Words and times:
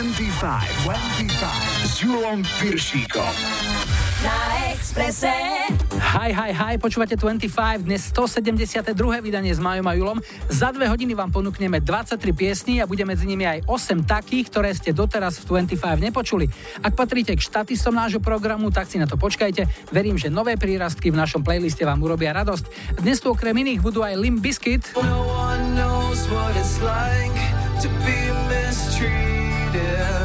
25, 0.00 0.88
25 0.88 1.28
s 1.84 2.00
Julom 2.00 2.40
Piršíkom. 2.56 3.34
Na 4.24 4.36
Exprese. 4.72 5.28
Hi, 6.16 6.32
hi, 6.32 6.56
hi, 6.56 6.80
počúvate 6.80 7.20
25, 7.20 7.84
dnes 7.84 8.08
172. 8.08 8.96
vydanie 9.20 9.52
s 9.52 9.60
Majom 9.60 9.84
a 9.84 9.92
Julom. 9.92 10.16
Za 10.48 10.72
dve 10.72 10.88
hodiny 10.88 11.12
vám 11.12 11.28
ponúkneme 11.28 11.84
23 11.84 12.16
piesní 12.32 12.80
a 12.80 12.88
bude 12.88 13.04
medzi 13.04 13.28
nimi 13.28 13.44
aj 13.44 13.68
8 13.68 14.08
takých, 14.08 14.48
ktoré 14.48 14.72
ste 14.72 14.96
doteraz 14.96 15.36
v 15.44 15.68
25 15.68 15.76
nepočuli. 16.00 16.48
Ak 16.80 16.96
patríte 16.96 17.36
k 17.36 17.44
štatistom 17.44 17.92
nášho 17.92 18.24
programu, 18.24 18.72
tak 18.72 18.88
si 18.88 18.96
na 18.96 19.04
to 19.04 19.20
počkajte. 19.20 19.68
Verím, 19.92 20.16
že 20.16 20.32
nové 20.32 20.56
prírastky 20.56 21.12
v 21.12 21.20
našom 21.20 21.44
playliste 21.44 21.84
vám 21.84 22.00
urobia 22.00 22.32
radosť. 22.32 22.96
Dnes 23.04 23.20
tu 23.20 23.28
okrem 23.28 23.52
iných 23.52 23.84
budú 23.84 24.00
aj 24.00 24.16
Limp 24.16 24.40
Bizkit. 24.40 24.96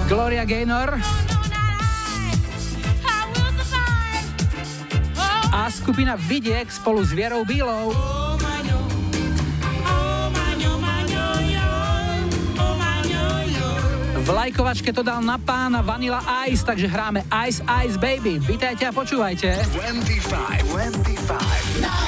Gloria 0.07 0.45
Gaynor. 0.45 1.01
a 5.55 5.71
skupina 5.71 6.13
Vidiek 6.13 6.69
spolu 6.71 7.01
s 7.01 7.09
Vierou 7.09 7.45
Bílou. 7.45 7.89
V 14.25 14.29
lajkovačke 14.29 14.93
to 14.93 15.01
dal 15.05 15.21
na 15.21 15.37
pána 15.37 15.81
Vanilla 15.81 16.21
Ice, 16.49 16.65
takže 16.65 16.85
hráme 16.89 17.25
Ice 17.49 17.65
Ice 17.85 17.97
Baby. 17.97 18.37
Vítajte 18.41 18.85
a 18.85 18.91
počúvajte. 18.93 19.57
25, 19.73 20.65
25. 20.69 21.81
Na 21.81 22.05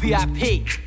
VIP. 0.00 0.79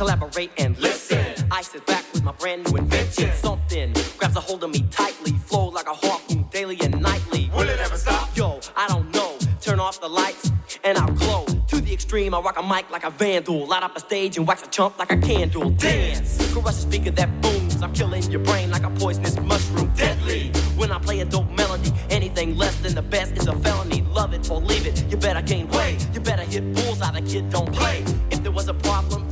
Collaborate 0.00 0.50
and 0.56 0.78
listen. 0.78 1.22
I 1.50 1.60
sit 1.60 1.84
back 1.84 2.10
with 2.14 2.24
my 2.24 2.32
brand 2.32 2.64
new 2.64 2.78
invention. 2.78 3.30
Something 3.34 3.92
grabs 4.16 4.34
a 4.34 4.40
hold 4.40 4.64
of 4.64 4.70
me 4.70 4.80
tightly, 4.90 5.32
flow 5.32 5.68
like 5.68 5.88
a 5.88 5.92
harpoon 5.92 6.44
daily 6.50 6.78
and 6.80 7.02
nightly. 7.02 7.50
Will 7.54 7.68
it 7.68 7.78
ever 7.78 7.98
stop? 7.98 8.34
Yo, 8.34 8.60
I 8.74 8.88
don't 8.88 9.14
know. 9.14 9.36
Turn 9.60 9.78
off 9.78 10.00
the 10.00 10.08
lights 10.08 10.52
and 10.84 10.96
I'll 10.96 11.12
glow. 11.12 11.44
To 11.44 11.76
the 11.82 11.92
extreme, 11.92 12.32
I 12.34 12.40
rock 12.40 12.58
a 12.58 12.62
mic 12.62 12.90
like 12.90 13.04
a 13.04 13.10
vandal. 13.10 13.66
Light 13.66 13.82
up 13.82 13.94
a 13.94 14.00
stage 14.00 14.38
and 14.38 14.48
wax 14.48 14.62
a 14.62 14.70
chump 14.70 14.98
like 14.98 15.12
a 15.12 15.18
candle. 15.18 15.68
Dance, 15.68 16.50
crush 16.50 16.70
a 16.70 16.72
speaker 16.72 17.10
that 17.10 17.40
booms. 17.42 17.82
I'm 17.82 17.92
killing 17.92 18.22
your 18.30 18.40
brain 18.40 18.70
like 18.70 18.84
a 18.84 18.90
poisonous 18.90 19.38
mushroom. 19.38 19.92
Deadly. 19.94 20.50
When 20.78 20.90
I 20.90 20.98
play 20.98 21.20
a 21.20 21.26
dope 21.26 21.50
melody, 21.50 21.92
anything 22.08 22.56
less 22.56 22.74
than 22.76 22.94
the 22.94 23.02
best 23.02 23.36
is 23.36 23.46
a 23.48 23.54
felony. 23.56 24.00
Love 24.14 24.32
it 24.32 24.50
or 24.50 24.60
leave 24.62 24.86
it. 24.86 25.04
You 25.10 25.18
better 25.18 25.42
gain 25.42 25.68
weight. 25.68 26.08
You 26.14 26.20
better 26.20 26.44
hit 26.44 26.64
bulls 26.74 27.02
out. 27.02 27.12
The 27.12 27.20
kid 27.20 27.50
don't 27.50 27.70
play. 27.70 28.02
If 28.30 28.42
there 28.42 28.52
was 28.52 28.68
a 28.68 28.74
problem, 28.74 29.29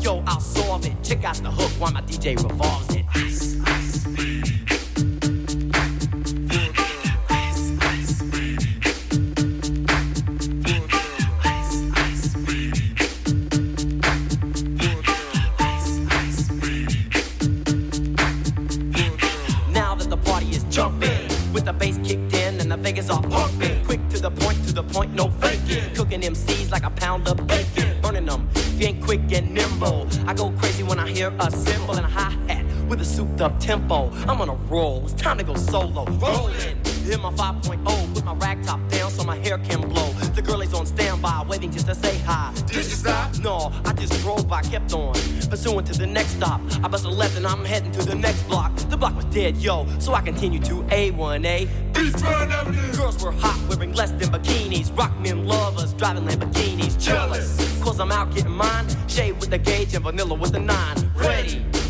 solve 0.79 0.87
it. 0.87 1.05
Check 1.05 1.25
out 1.25 1.37
the 1.37 1.51
hook 1.51 1.71
while 1.81 1.93
my 1.93 2.01
DJ 2.03 2.37
revolves 2.37 2.95
it. 2.95 3.05
Ice, 3.15 3.57
ice, 3.65 4.07
Now 19.71 19.95
that 19.95 20.11
the 20.11 20.17
party 20.17 20.51
is 20.51 20.65
jumping, 20.65 21.29
with 21.53 21.65
the 21.65 21.73
bass 21.73 21.99
kicked 21.99 22.35
in 22.35 22.61
and 22.61 22.71
the 22.71 22.77
Vegas 22.77 23.11
all 23.11 23.23
pumping. 23.23 23.85
Quick 23.85 24.09
to 24.11 24.21
the 24.21 24.31
point, 24.31 24.67
to 24.67 24.73
the 24.73 24.83
point, 24.83 25.15
no 25.15 25.31
faking. 25.31 25.95
Cooking 25.95 26.23
MCs 26.23 26.71
like 26.71 26.85
a 26.85 26.91
pound 26.91 27.29
of 27.29 27.47
bacon. 27.47 28.01
Burning 28.01 28.27
them 28.27 28.49
if 28.55 28.81
you 28.81 28.89
ain't 28.89 29.05
quick 29.05 29.21
and 29.33 29.55
nimble. 29.55 30.07
I 30.27 30.35
go 30.35 30.51
hear 31.19 31.35
a 31.41 31.51
cymbal 31.51 31.97
and 31.97 32.07
a 32.07 32.09
hi 32.09 32.31
hat 32.47 32.65
with 32.89 33.01
a 33.01 33.05
souped 33.05 33.41
up 33.41 33.59
tempo. 33.59 34.09
I'm 34.29 34.41
on 34.41 34.49
a 34.49 34.55
roll, 34.71 35.03
it's 35.03 35.15
time 35.15 35.39
to 35.39 35.45
go 35.45 35.55
solo. 35.57 36.05
Rolling. 36.05 36.79
In 37.11 37.21
my 37.21 37.33
5.0, 37.33 38.15
with 38.15 38.25
my 38.25 38.35
rag 38.35 38.63
top 38.65 38.81
so 39.19 39.25
my 39.25 39.37
hair 39.39 39.59
can 39.59 39.81
blow. 39.81 40.11
The 40.35 40.43
girl 40.43 40.61
is 40.61 40.73
on 40.73 40.87
standby, 40.87 41.45
waiting 41.49 41.73
just 41.73 41.87
to 41.87 41.95
say 41.95 42.19
hi. 42.19 42.53
Did 42.67 42.77
you 42.77 42.83
stop? 42.83 43.37
No, 43.41 43.73
I 43.85 43.93
just 43.93 44.13
drove 44.23 44.49
by, 44.49 44.63
kept 44.63 44.93
on. 44.95 45.15
Pursuing 45.51 45.85
to 45.87 45.93
the 45.93 46.07
next 46.07 46.37
stop. 46.37 46.61
I 46.85 46.89
bust 46.89 47.05
a 47.05 47.09
left 47.09 47.37
and 47.37 47.47
I'm 47.47 47.65
heading 47.65 47.91
to 47.93 48.03
the 48.03 48.15
next 48.15 48.43
block. 48.45 48.75
The 48.91 48.97
block 48.97 49.17
was 49.17 49.25
dead, 49.27 49.57
yo, 49.57 49.87
so 49.99 50.15
I 50.15 50.21
continue 50.21 50.61
to 50.61 50.75
A1A. 50.85 51.69
Beachfront 51.93 52.51
Avenue. 52.51 52.93
Girls 52.97 53.23
were 53.23 53.33
hot, 53.33 53.59
wearing 53.69 53.93
less 53.93 54.13
than 54.13 54.29
bikinis. 54.29 54.97
Rock 54.97 55.19
men 55.19 55.47
lovers, 55.47 55.93
driving 55.95 56.25
Lamborghinis. 56.25 57.03
Jealous, 57.03 57.83
cause 57.83 57.99
I'm 57.99 58.13
out 58.13 58.33
getting 58.35 58.53
mine. 58.53 58.87
Shade 59.09 59.41
with 59.41 59.51
the 59.51 59.59
gauge 59.59 59.95
and 59.95 60.05
vanilla 60.05 60.35
with 60.35 60.53
the 60.53 60.61
nine. 60.61 61.11
Ready 61.17 61.65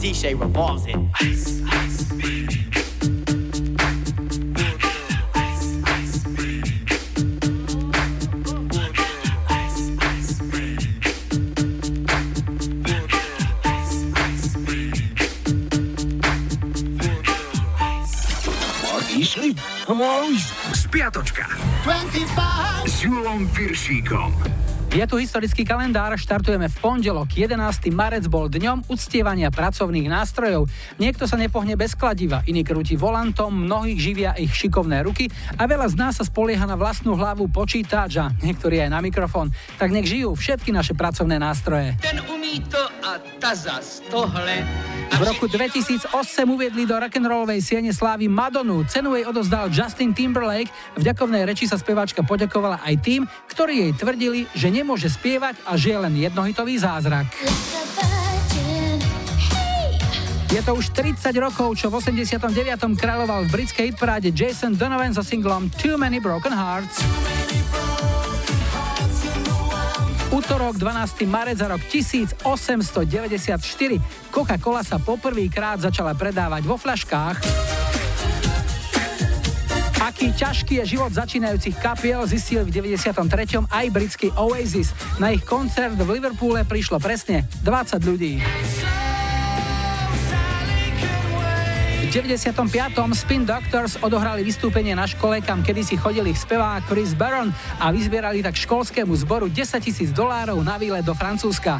DJ 0.00 0.38
revolves 0.40 0.86
it. 0.86 0.96
Historický 25.40 25.64
kalendár, 25.64 26.12
štartujeme 26.20 26.68
v 26.68 26.76
pondelok. 26.84 27.32
11. 27.32 27.88
marec 27.96 28.28
bol 28.28 28.52
dňom 28.52 28.92
uctievania 28.92 29.48
pracovných 29.48 30.04
nástrojov. 30.04 30.68
Niekto 31.00 31.24
sa 31.24 31.40
nepohne 31.40 31.80
bez 31.80 31.96
kladiva, 31.96 32.44
iný 32.44 32.60
krúti 32.60 32.92
volantom, 32.92 33.48
mnohých 33.48 33.96
živia 33.96 34.30
ich 34.36 34.52
šikovné 34.52 35.00
ruky 35.00 35.32
a 35.56 35.64
veľa 35.64 35.88
z 35.88 35.96
nás 35.96 36.20
sa 36.20 36.28
spolieha 36.28 36.68
na 36.68 36.76
vlastnú 36.76 37.16
hlavu 37.16 37.48
počítač 37.48 38.20
a 38.20 38.28
niektorí 38.44 38.84
aj 38.84 38.92
na 38.92 39.00
mikrofón. 39.00 39.48
Tak 39.80 39.88
nech 39.88 40.12
žijú 40.12 40.36
všetky 40.36 40.76
naše 40.76 40.92
pracovné 40.92 41.40
nástroje. 41.40 41.96
Ten 42.04 42.20
umí 42.28 42.60
to 42.68 42.84
a 43.00 43.16
ta 43.40 43.56
zas 43.56 44.04
tohle. 44.12 44.60
V 45.10 45.22
roku 45.26 45.50
2008 45.50 46.06
uviedli 46.46 46.86
do 46.86 46.94
rock'n'rollovej 46.94 47.58
siene 47.58 47.90
slávy 47.90 48.30
Madonu. 48.30 48.86
Cenu 48.86 49.18
jej 49.18 49.26
odozdal 49.26 49.66
Justin 49.66 50.14
Timberlake. 50.14 50.70
V 50.94 51.02
ďakovnej 51.02 51.42
reči 51.42 51.66
sa 51.66 51.74
speváčka 51.74 52.22
poďakovala 52.22 52.84
aj 52.86 52.94
tým, 53.02 53.22
ktorí 53.50 53.90
jej 53.90 53.92
tvrdili, 53.98 54.40
že 54.54 54.70
nemôže 54.70 55.10
spievať 55.10 55.58
a 55.66 55.74
že 55.74 55.92
je 55.92 55.98
len 55.98 56.14
jednohitový 56.14 56.78
zázrak. 56.78 57.26
Je 60.50 60.58
to 60.66 60.74
už 60.74 60.90
30 60.98 61.30
rokov, 61.38 61.78
čo 61.78 61.94
v 61.94 62.02
89. 62.02 62.98
kráľoval 62.98 63.46
v 63.46 63.50
britskej 63.54 63.94
hitparáde 63.94 64.34
Jason 64.34 64.74
Donovan 64.74 65.14
so 65.14 65.22
singlom 65.22 65.70
Too 65.78 65.94
Many 65.94 66.18
Broken 66.18 66.50
Hearts. 66.50 67.06
Útorok 70.30 70.78
12. 70.78 71.26
marec 71.26 71.58
za 71.58 71.66
rok 71.66 71.82
1894 71.90 73.58
Coca-Cola 74.30 74.86
sa 74.86 75.02
poprvýkrát 75.02 75.82
začala 75.82 76.14
predávať 76.14 76.70
vo 76.70 76.78
fľaškách. 76.78 77.36
Aký 80.06 80.30
ťažký 80.30 80.78
je 80.80 80.94
život 80.94 81.10
začínajúcich 81.10 81.74
kapiel, 81.82 82.22
zistil 82.30 82.62
v 82.62 82.70
93. 82.70 83.66
aj 83.66 83.86
britský 83.90 84.30
Oasis. 84.38 84.94
Na 85.18 85.34
ich 85.34 85.42
koncert 85.42 85.98
v 85.98 86.06
Liverpoole 86.06 86.62
prišlo 86.62 87.02
presne 87.02 87.50
20 87.66 87.98
ľudí. 88.06 88.38
95. 92.10 93.14
Spin 93.14 93.46
Doctors 93.46 93.94
odohrali 94.02 94.42
vystúpenie 94.42 94.98
na 94.98 95.06
škole, 95.06 95.38
kam 95.46 95.62
kedysi 95.62 95.94
chodil 95.94 96.26
ich 96.26 96.42
spevák 96.42 96.82
Chris 96.90 97.14
Barron 97.14 97.54
a 97.78 97.94
vyzbierali 97.94 98.42
tak 98.42 98.58
školskému 98.58 99.14
zboru 99.14 99.46
10 99.46 99.78
tisíc 99.78 100.10
dolárov 100.10 100.58
na 100.58 100.74
výlet 100.74 101.06
do 101.06 101.14
Francúzska 101.14 101.78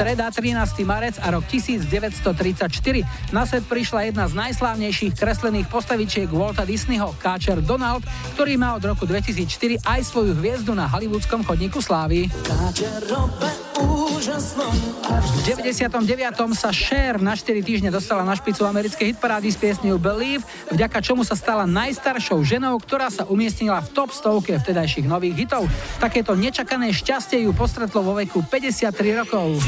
streda 0.00 0.32
13. 0.32 0.80
marec 0.88 1.20
a 1.20 1.28
rok 1.28 1.44
1934. 1.44 3.36
Na 3.36 3.44
svet 3.44 3.68
prišla 3.68 4.08
jedna 4.08 4.24
z 4.24 4.32
najslávnejších 4.32 5.12
kreslených 5.12 5.68
postavičiek 5.68 6.24
Walta 6.32 6.64
Disneyho, 6.64 7.12
káčer 7.20 7.60
Donald, 7.60 8.00
ktorý 8.32 8.56
má 8.56 8.72
od 8.72 8.80
roku 8.80 9.04
2004 9.04 9.84
aj 9.84 10.00
svoju 10.08 10.32
hviezdu 10.40 10.72
na 10.72 10.88
hollywoodskom 10.88 11.44
chodníku 11.44 11.84
slávy. 11.84 12.32
V 15.20 15.40
99. 15.44 15.92
sa 16.56 16.72
Cher 16.72 17.20
na 17.20 17.36
4 17.36 17.60
týždne 17.60 17.92
dostala 17.92 18.24
na 18.24 18.32
špicu 18.32 18.64
americkej 18.64 19.12
hitparády 19.12 19.52
s 19.52 19.60
piesňou 19.60 20.00
Believe, 20.00 20.48
vďaka 20.72 21.04
čomu 21.04 21.28
sa 21.28 21.36
stala 21.36 21.68
najstaršou 21.68 22.40
ženou, 22.40 22.80
ktorá 22.80 23.12
sa 23.12 23.28
umiestnila 23.28 23.84
v 23.84 23.92
top 23.92 24.16
stovke 24.16 24.56
vtedajších 24.56 25.04
nových 25.04 25.44
hitov. 25.44 25.68
Takéto 26.00 26.32
nečakané 26.32 26.88
šťastie 26.88 27.44
ju 27.44 27.52
postretlo 27.52 28.00
vo 28.00 28.16
veku 28.16 28.40
53 28.48 29.20
rokov 29.20 29.60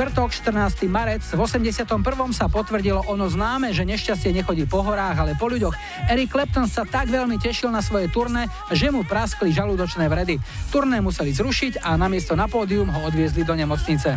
štvrtok 0.00 0.32
14. 0.32 0.88
marec 0.88 1.20
v 1.20 1.36
81. 1.36 1.84
sa 2.32 2.46
potvrdilo 2.48 3.04
ono 3.10 3.28
známe, 3.28 3.74
že 3.74 3.82
nešťastie 3.84 4.32
nechodí 4.32 4.64
po 4.64 4.80
horách, 4.80 5.18
ale 5.18 5.36
po 5.36 5.50
ľuďoch. 5.50 5.76
Eric 6.08 6.30
Clapton 6.32 6.64
sa 6.70 6.88
tak 6.88 7.12
veľmi 7.12 7.36
tešil 7.36 7.68
na 7.68 7.82
svoje 7.82 8.08
turné, 8.08 8.48
že 8.72 8.88
mu 8.88 9.04
praskli 9.04 9.52
žalúdočné 9.52 10.06
vredy. 10.06 10.40
Turné 10.72 11.02
museli 11.04 11.34
zrušiť 11.36 11.84
a 11.84 12.00
namiesto 12.00 12.32
na 12.32 12.48
pódium 12.48 12.88
ho 12.88 13.12
odviezli 13.12 13.44
do 13.44 13.52
nemocnice. 13.52 14.14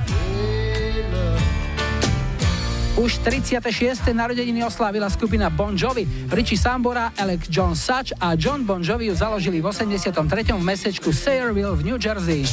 Už 2.93 3.25
36. 3.25 4.13
narodeniny 4.13 4.61
oslávila 4.61 5.09
skupina 5.09 5.49
Bon 5.49 5.73
Jovi. 5.73 6.05
Richie 6.29 6.61
Sambora, 6.61 7.09
Alec 7.17 7.49
John 7.49 7.73
Such 7.73 8.13
a 8.21 8.37
John 8.37 8.69
Bon 8.69 8.85
Jovi 8.85 9.09
ju 9.09 9.17
založili 9.17 9.65
v 9.65 9.65
83. 9.65 10.13
v 10.53 10.61
mestečku 10.61 11.09
Sayreville 11.09 11.73
v 11.73 11.81
New 11.89 11.97
Jersey 11.97 12.45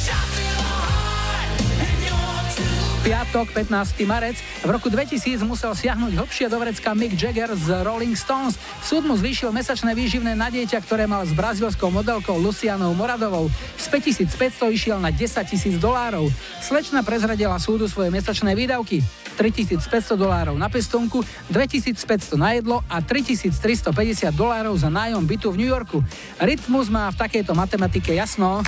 piatok 3.01 3.49
15. 3.57 4.05
marec. 4.05 4.37
V 4.61 4.69
roku 4.69 4.85
2000 4.85 5.41
musel 5.41 5.73
siahnuť 5.73 6.21
hlbšie 6.21 6.45
do 6.53 6.61
vrecka 6.61 6.93
Mick 6.93 7.17
Jagger 7.17 7.49
z 7.57 7.81
Rolling 7.81 8.13
Stones. 8.13 8.61
Súd 8.85 9.09
mu 9.09 9.17
zvýšil 9.17 9.49
mesačné 9.49 9.97
výživné 9.97 10.37
na 10.37 10.53
dieťa, 10.53 10.85
ktoré 10.85 11.09
mal 11.09 11.25
s 11.25 11.33
brazilskou 11.33 11.89
modelkou 11.89 12.37
Lucianou 12.37 12.93
Moradovou. 12.93 13.49
Z 13.73 13.89
5500 13.89 14.69
išiel 14.69 14.97
na 15.01 15.09
10 15.09 15.33
000 15.33 15.81
dolárov. 15.81 16.29
Slečna 16.61 17.01
prezradila 17.01 17.57
súdu 17.57 17.89
svoje 17.89 18.13
mesačné 18.13 18.53
výdavky. 18.53 19.01
3500 19.41 20.13
dolárov 20.13 20.53
na 20.53 20.69
pestonku, 20.69 21.25
2500 21.49 22.37
na 22.37 22.53
jedlo 22.53 22.85
a 22.85 23.01
3350 23.01 24.29
dolárov 24.29 24.77
za 24.77 24.93
nájom 24.93 25.25
bytu 25.25 25.49
v 25.49 25.65
New 25.65 25.69
Yorku. 25.73 26.05
Rytmus 26.37 26.93
má 26.93 27.09
v 27.09 27.17
takejto 27.17 27.57
matematike 27.57 28.13
jasno. 28.13 28.61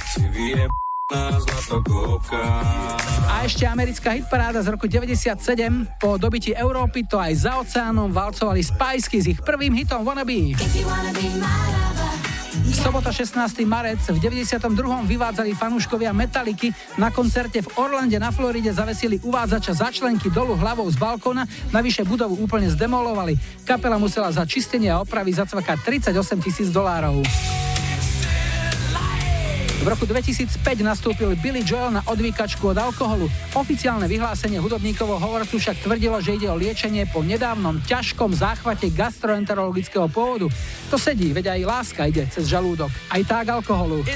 A 3.30 3.36
ešte 3.46 3.70
americká 3.70 4.18
hitparáda 4.18 4.66
z 4.66 4.74
roku 4.74 4.90
97. 4.90 5.38
Po 6.02 6.18
dobití 6.18 6.58
Európy 6.58 7.06
to 7.06 7.22
aj 7.22 7.34
za 7.38 7.62
oceánom 7.62 8.10
valcovali 8.10 8.66
Spiceky 8.66 9.18
s 9.22 9.28
ich 9.30 9.40
prvým 9.46 9.78
hitom 9.78 10.02
Wanna 10.02 10.26
Be. 10.26 10.58
Sobota 12.74 13.14
16. 13.14 13.38
marec 13.70 14.02
v 14.10 14.18
92. 14.18 14.66
vyvádzali 15.06 15.54
fanúškovia 15.54 16.10
Metaliky. 16.10 16.74
Na 16.98 17.14
koncerte 17.14 17.62
v 17.62 17.70
Orlande 17.78 18.18
na 18.18 18.34
Floride 18.34 18.74
zavesili 18.74 19.22
uvádzača 19.22 19.74
za 19.78 19.88
členky 19.94 20.34
dolu 20.34 20.58
hlavou 20.58 20.90
z 20.90 20.98
balkóna, 20.98 21.46
navyše 21.70 22.02
budovu 22.02 22.34
úplne 22.42 22.74
zdemolovali. 22.74 23.38
Kapela 23.62 24.02
musela 24.02 24.34
za 24.34 24.50
čistenie 24.50 24.90
a 24.90 25.06
opravy 25.06 25.38
zacvakať 25.38 25.86
38 25.86 26.46
tisíc 26.46 26.74
dolárov. 26.74 27.22
V 29.83 29.91
roku 29.91 30.07
2005 30.07 30.63
nastúpil 30.80 31.35
Billy 31.44 31.59
Joel 31.59 31.91
na 31.91 32.01
odvíkačku 32.07 32.71
od 32.71 32.80
alkoholu. 32.80 33.27
Oficiálne 33.51 34.07
vyhlásenie 34.07 34.56
hudobníkovo 34.56 35.19
hovorcu 35.19 35.59
však 35.59 35.83
tvrdilo, 35.83 36.24
že 36.24 36.39
ide 36.39 36.47
o 36.47 36.56
liečenie 36.56 37.03
po 37.12 37.19
nedávnom 37.19 37.83
ťažkom 37.83 38.31
záchvate 38.31 38.88
gastroenterologického 38.95 40.07
pôvodu. 40.07 40.47
To 40.88 40.95
sedí, 40.95 41.35
veď 41.35 41.59
aj 41.59 41.68
láska 41.68 42.07
ide 42.07 42.24
cez 42.31 42.47
žalúdok. 42.47 42.88
Aj 43.12 43.19
tak 43.27 43.51
alkoholu. 43.51 44.07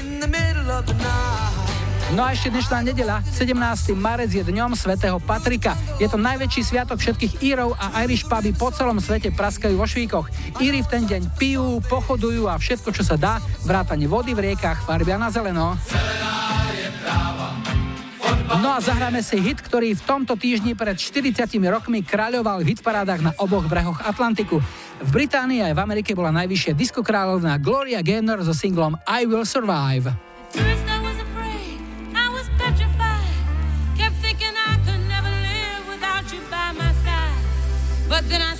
No 2.08 2.24
a 2.24 2.32
ešte 2.32 2.48
dnešná 2.48 2.88
nedeľa, 2.88 3.20
17. 3.36 3.92
marec 3.92 4.32
je 4.32 4.40
dňom 4.40 4.72
svätého 4.72 5.20
Patrika. 5.20 5.76
Je 6.00 6.08
to 6.08 6.16
najväčší 6.16 6.64
sviatok 6.64 7.04
všetkých 7.04 7.44
Írov 7.44 7.76
a 7.76 8.00
Irish 8.00 8.24
puby 8.24 8.56
po 8.56 8.72
celom 8.72 8.96
svete 8.96 9.28
praskajú 9.28 9.76
vo 9.76 9.84
švíkoch. 9.84 10.32
Íry 10.56 10.80
v 10.80 10.88
ten 10.88 11.04
deň 11.04 11.36
pijú, 11.36 11.84
pochodujú 11.84 12.48
a 12.48 12.56
všetko, 12.56 12.96
čo 12.96 13.04
sa 13.04 13.20
dá, 13.20 13.36
vrátane 13.68 14.08
vody 14.08 14.32
v 14.32 14.40
riekach, 14.40 14.88
farbia 14.88 15.20
na 15.20 15.28
zeleno. 15.28 15.76
No 18.56 18.68
a 18.72 18.80
zahráme 18.80 19.20
si 19.20 19.36
hit, 19.44 19.60
ktorý 19.60 19.92
v 19.92 20.02
tomto 20.08 20.32
týždni 20.32 20.72
pred 20.72 20.96
40 20.96 21.44
rokmi 21.68 22.00
kráľoval 22.00 22.64
v 22.64 22.72
hitparádach 22.72 23.20
na 23.20 23.36
oboch 23.36 23.68
brehoch 23.68 24.00
Atlantiku. 24.00 24.64
V 25.04 25.10
Británii 25.12 25.60
aj 25.60 25.76
v 25.76 25.80
Amerike 25.84 26.16
bola 26.16 26.32
najvyššia 26.32 26.72
diskokráľovná 26.72 27.60
Gloria 27.60 28.00
Gaynor 28.00 28.40
so 28.40 28.56
singlom 28.56 28.96
I 29.04 29.28
Will 29.28 29.44
Survive. 29.44 30.16
But 38.08 38.26
then 38.30 38.40
I 38.40 38.57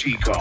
Julom 0.00 0.39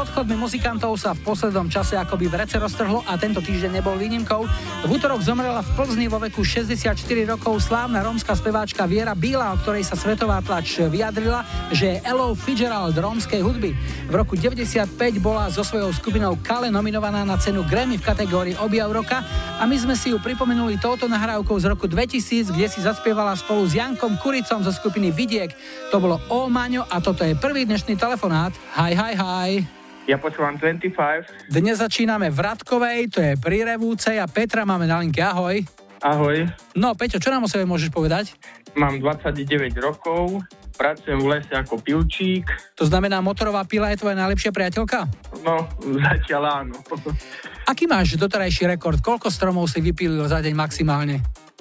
odchodmi 0.00 0.32
muzikantov 0.32 0.96
sa 0.96 1.12
v 1.12 1.20
poslednom 1.20 1.68
čase 1.68 1.92
akoby 1.92 2.32
v 2.32 2.40
rece 2.40 2.56
roztrhlo 2.56 3.04
a 3.04 3.20
tento 3.20 3.44
týždeň 3.44 3.80
nebol 3.80 4.00
výnimkou. 4.00 4.48
V 4.84 4.88
útorok 4.88 5.20
zomrela 5.20 5.60
v 5.60 5.70
Plzni 5.76 6.08
vo 6.08 6.16
veku 6.16 6.40
64 6.40 6.96
rokov 7.28 7.60
slávna 7.60 8.00
rómska 8.00 8.32
speváčka 8.32 8.88
Viera 8.88 9.12
Bíla, 9.12 9.52
o 9.52 9.60
ktorej 9.60 9.84
sa 9.84 10.00
svetová 10.00 10.40
tlač 10.40 10.80
vyjadrila, 10.80 11.44
že 11.68 11.96
je 11.96 11.96
Elo 12.08 12.32
Fitzgerald 12.32 12.96
rómskej 12.96 13.44
hudby. 13.44 13.76
V 14.08 14.14
roku 14.16 14.40
95 14.40 14.88
bola 15.20 15.52
so 15.52 15.60
svojou 15.60 15.92
skupinou 15.92 16.32
Kale 16.40 16.72
nominovaná 16.72 17.20
na 17.28 17.36
cenu 17.36 17.60
Grammy 17.68 18.00
v 18.00 18.06
kategórii 18.08 18.56
Objav 18.56 18.88
roka 18.88 19.20
a 19.60 19.68
my 19.68 19.76
sme 19.76 19.92
si 20.00 20.16
ju 20.16 20.18
pripomenuli 20.22 20.80
touto 20.80 21.12
nahrávkou 21.12 21.60
z 21.60 21.68
roku 21.76 21.84
2000, 21.84 22.56
kde 22.56 22.66
si 22.72 22.80
zaspievala 22.80 23.36
spolu 23.36 23.68
s 23.68 23.76
Jankom 23.76 24.16
Kuricom 24.16 24.64
zo 24.64 24.72
skupiny 24.72 25.12
Vidiek. 25.12 25.52
To 25.92 26.00
bolo 26.00 26.16
O 26.32 26.48
Maňo 26.48 26.88
a 26.88 27.04
toto 27.04 27.20
je 27.20 27.36
prvý 27.36 27.68
dnešný 27.68 28.00
telefonát. 28.00 28.56
Hi, 28.80 28.96
hi, 28.96 29.12
hi. 29.12 29.79
Ja 30.04 30.16
počúvam 30.16 30.56
25. 30.56 31.48
Dnes 31.48 31.78
začíname 31.78 32.28
v 32.28 32.38
Radkovej, 32.38 32.98
to 33.08 33.18
je 33.20 33.32
pri 33.36 33.62
Revúcej 33.64 34.16
a 34.16 34.26
Petra 34.26 34.64
máme 34.64 34.84
na 34.84 34.98
linke. 34.98 35.20
Ahoj. 35.20 35.62
Ahoj, 36.00 36.48
No 36.74 36.96
Peťo, 36.96 37.20
čo 37.20 37.28
nám 37.28 37.44
o 37.44 37.50
sebe 37.50 37.64
môžeš 37.64 37.92
povedať? 37.92 38.32
mám 38.70 38.96
29 38.96 39.44
rokov, 39.76 40.40
pracujem 40.72 41.18
v 41.18 41.26
lese 41.28 41.52
ako 41.52 41.76
pilčík. 41.76 42.46
To 42.74 42.86
znamená, 42.86 43.18
motorová 43.18 43.66
pila 43.66 43.90
je 43.90 43.98
tvoja 43.98 44.14
najlepšia 44.16 44.48
priateľka? 44.48 45.10
No, 45.42 45.66
zatiaľ 46.00 46.64
áno. 46.64 46.76
Aký 47.70 47.84
máš 47.84 48.14
doterajší 48.14 48.70
rekord? 48.70 48.98
Koľko 48.98 49.28
stromov 49.28 49.68
si 49.68 49.78
vypílil 49.78 50.22
za 50.24 50.38
deň 50.38 50.54
maximálne? 50.54 51.20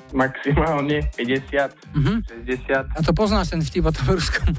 Maximálne 0.09 1.05
50, 1.13 1.93
Mhm. 1.93 2.13
60. 2.45 2.93
A 2.93 3.03
to 3.03 3.11
poznáš 3.11 3.51
ten 3.51 3.61
vtip 3.61 3.83
o 3.83 3.91
tom 3.91 4.07
ruskom 4.15 4.53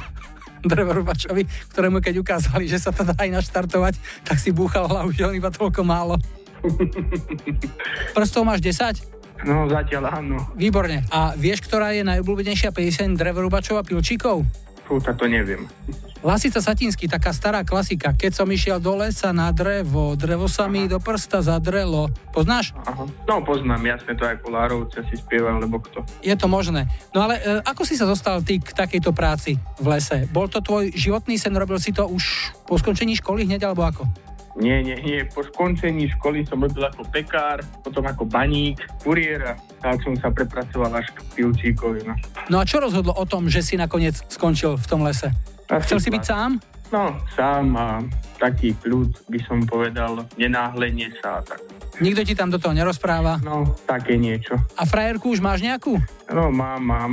drevorubačovi, 0.64 1.42
ktorému 1.74 1.98
keď 2.00 2.14
ukázali, 2.20 2.68
že 2.68 2.80
sa 2.80 2.92
to 2.92 3.04
dá 3.04 3.14
aj 3.16 3.40
naštartovať, 3.40 3.94
tak 4.24 4.36
si 4.36 4.52
búchal 4.52 4.88
hlavu, 4.88 5.12
že 5.12 5.26
on 5.26 5.34
iba 5.36 5.50
toľko 5.52 5.82
málo. 5.84 6.16
Prstov 8.16 8.44
máš 8.44 8.60
10? 8.60 9.20
No, 9.48 9.64
zatiaľ 9.64 10.20
áno. 10.20 10.36
Výborne. 10.52 11.08
A 11.08 11.32
vieš, 11.32 11.64
ktorá 11.64 11.96
je 11.96 12.04
najobľúbenejšia 12.04 12.76
pieseň 12.76 13.16
Drevorubačov 13.16 13.80
a 13.80 13.86
Pilčíkov? 13.86 14.44
Fú, 14.90 14.98
to 14.98 15.30
neviem. 15.30 15.70
Lasica 16.18 16.58
Satinský, 16.58 17.06
taká 17.06 17.30
stará 17.30 17.62
klasika. 17.62 18.10
Keď 18.10 18.42
som 18.42 18.50
išiel 18.50 18.82
do 18.82 18.98
lesa 18.98 19.30
na 19.30 19.54
drevo, 19.54 20.18
drevo 20.18 20.50
sa 20.50 20.66
mi 20.66 20.90
do 20.90 20.98
prsta 20.98 21.46
zadrelo. 21.46 22.10
Poznáš? 22.34 22.74
Aha. 22.74 23.06
No, 23.30 23.38
poznám, 23.46 23.86
jasne, 23.86 24.18
to 24.18 24.26
ako 24.26 24.50
Lárovce 24.50 25.06
si 25.06 25.14
spieval, 25.14 25.62
lebo 25.62 25.78
kto. 25.78 26.02
Je 26.26 26.34
to 26.34 26.50
možné. 26.50 26.90
No 27.14 27.22
ale 27.22 27.38
e, 27.38 27.62
ako 27.62 27.86
si 27.86 27.94
sa 27.94 28.02
dostal 28.02 28.42
ty 28.42 28.58
k 28.58 28.74
takejto 28.74 29.14
práci 29.14 29.62
v 29.78 29.86
lese? 29.86 30.26
Bol 30.34 30.50
to 30.50 30.58
tvoj 30.58 30.90
životný 30.90 31.38
sen, 31.38 31.54
robil 31.54 31.78
si 31.78 31.94
to 31.94 32.10
už 32.10 32.50
po 32.66 32.74
skončení 32.74 33.14
školy 33.14 33.46
hneď, 33.46 33.70
alebo 33.70 33.86
ako? 33.86 34.10
Nie, 34.60 34.84
nie, 34.84 34.96
nie. 35.00 35.24
Po 35.24 35.40
skončení 35.40 36.12
školy 36.20 36.44
som 36.44 36.60
robil 36.60 36.84
ako 36.84 37.08
pekár, 37.08 37.64
potom 37.80 38.04
ako 38.04 38.28
baník, 38.28 38.84
kuriér 39.00 39.40
a 39.42 39.52
tak 39.80 40.04
som 40.04 40.12
sa 40.20 40.28
prepracoval 40.28 40.92
až 41.00 41.08
k 41.16 41.18
pilčíkovi. 41.40 42.04
No. 42.04 42.14
no 42.52 42.56
a 42.60 42.64
čo 42.68 42.84
rozhodlo 42.84 43.16
o 43.16 43.24
tom, 43.24 43.48
že 43.48 43.64
si 43.64 43.80
nakoniec 43.80 44.20
skončil 44.28 44.76
v 44.76 44.86
tom 44.86 45.00
lese? 45.00 45.32
Asi 45.72 45.88
Chcel 45.88 45.98
si 46.04 46.10
byť 46.12 46.24
sám? 46.28 46.50
No, 46.90 47.14
sám 47.38 47.66
a 47.78 48.02
taký 48.36 48.74
kľud 48.74 49.30
by 49.30 49.38
som 49.46 49.62
povedal, 49.62 50.26
nenáhlenie 50.34 51.14
sa 51.22 51.38
tak. 51.40 51.62
Nikto 52.02 52.26
ti 52.26 52.34
tam 52.34 52.50
do 52.50 52.58
toho 52.58 52.74
nerozpráva? 52.74 53.38
No, 53.40 53.78
také 53.86 54.18
niečo. 54.18 54.58
A 54.74 54.82
frajerku 54.82 55.30
už 55.30 55.38
máš 55.38 55.62
nejakú? 55.62 55.96
No, 56.28 56.50
mám, 56.50 56.82
mám. 56.82 57.12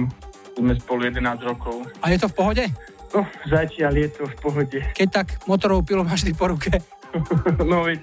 Sme 0.57 0.73
spolu 0.81 1.13
11 1.13 1.21
rokov. 1.45 1.85
A 2.01 2.09
je 2.09 2.17
to 2.17 2.27
v 2.33 2.35
pohode? 2.35 2.65
No, 3.13 3.21
zatiaľ 3.45 3.93
je 3.93 4.09
to 4.17 4.23
v 4.25 4.35
pohode. 4.41 4.79
Keď 4.97 5.07
tak 5.13 5.27
motorovú 5.45 5.85
pilu 5.85 6.01
máš 6.01 6.25
ty 6.25 6.33
po 6.33 6.49
ruke. 6.49 6.73
no 7.71 7.87
veď. 7.87 8.01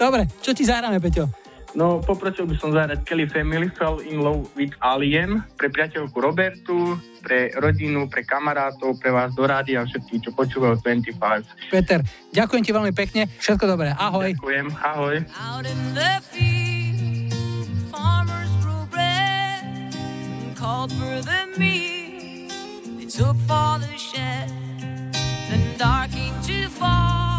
Dobre, 0.00 0.24
čo 0.40 0.56
ti 0.56 0.64
zahráme, 0.64 0.96
Peťo? 0.98 1.28
No, 1.74 2.02
poprosil 2.02 2.50
by 2.50 2.56
som 2.58 2.74
zahrať 2.74 3.06
Kelly 3.06 3.30
Family 3.30 3.70
Fell 3.70 4.02
in 4.02 4.18
Love 4.18 4.50
with 4.58 4.74
Alien 4.82 5.46
pre 5.54 5.70
priateľku 5.70 6.18
Robertu, 6.18 6.98
pre 7.22 7.54
rodinu, 7.54 8.10
pre 8.10 8.26
kamarátov, 8.26 8.98
pre 8.98 9.14
vás 9.14 9.30
do 9.38 9.46
rády 9.46 9.78
a 9.78 9.86
všetkých, 9.86 10.20
čo 10.26 10.30
počúvajú 10.34 10.82
25. 10.82 11.70
Peter, 11.70 12.02
ďakujem 12.34 12.62
ti 12.66 12.72
veľmi 12.74 12.90
pekne, 12.90 13.30
všetko 13.38 13.64
dobré, 13.70 13.94
ahoj. 13.94 14.34
Ďakujem, 14.34 14.66
ahoj. 14.82 15.16
Out 15.38 15.66
in 15.70 15.80
the 15.94 16.18
field, 16.26 17.30
farmers 17.94 18.50
grew 18.58 18.82
bread 18.90 19.62
and 19.62 20.50
called 20.58 20.90
for 20.90 21.22
the 21.22 21.54
meat. 21.54 22.50
They 22.98 23.06
took 23.06 23.38
for 23.46 23.78
the 23.78 23.94
shed, 23.94 24.50
then 25.46 25.62
dark 25.78 26.10
to 26.50 26.66
fall. 26.66 27.29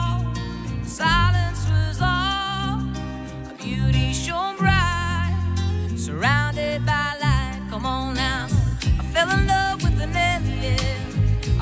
Silence 0.91 1.65
was 1.69 2.01
all 2.01 2.81
beauty 3.57 4.11
shone 4.11 4.57
bright, 4.57 5.33
surrounded 5.95 6.85
by 6.85 7.15
light. 7.21 7.61
Come 7.69 7.85
on 7.85 8.15
now, 8.15 8.47
I 8.99 9.03
fell 9.13 9.29
in 9.31 9.47
love 9.47 9.81
with 9.83 10.01
an 10.01 10.13
alien. 10.13 11.07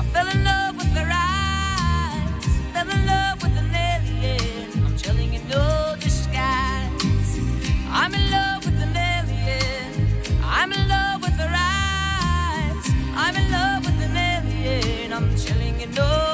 I 0.00 0.02
fell 0.12 0.26
in 0.26 0.42
love 0.42 0.76
with 0.76 0.92
her 0.98 1.08
eyes. 1.08 2.44
Fell 2.72 2.90
in 2.90 3.06
love 3.06 3.40
with 3.40 3.56
an 3.56 3.72
alien. 3.72 4.84
I'm 4.84 4.96
telling 4.96 5.32
you, 5.32 5.40
no 5.48 5.94
disguise. 6.00 7.38
I'm 7.88 8.12
in 8.12 8.30
love 8.32 8.64
with 8.64 8.82
an 8.82 8.96
alien. 8.96 10.08
I'm 10.42 10.72
in 10.72 10.88
love 10.88 11.22
with 11.22 11.34
her 11.34 11.54
eyes. 11.54 12.84
I'm 13.14 13.36
in 13.36 13.48
love 13.52 13.84
with 13.86 14.00
an 14.02 14.16
alien. 14.16 15.12
I'm 15.12 15.36
telling 15.36 15.78
you, 15.78 15.86
no 15.86 16.29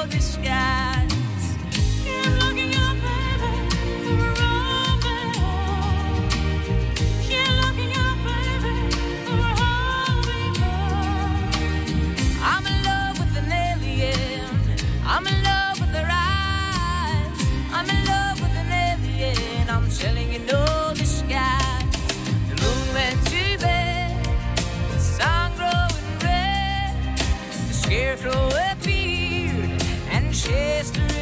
Scarecrow 28.17 28.49
appeared 28.71 29.83
and 30.09 30.33
chased 30.33 30.97
her 30.97 31.16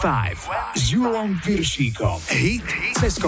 s 0.00 0.96
Julom 0.96 1.36
Viršíkom. 1.44 2.24
Hit 2.32 2.64
cez. 2.96 3.20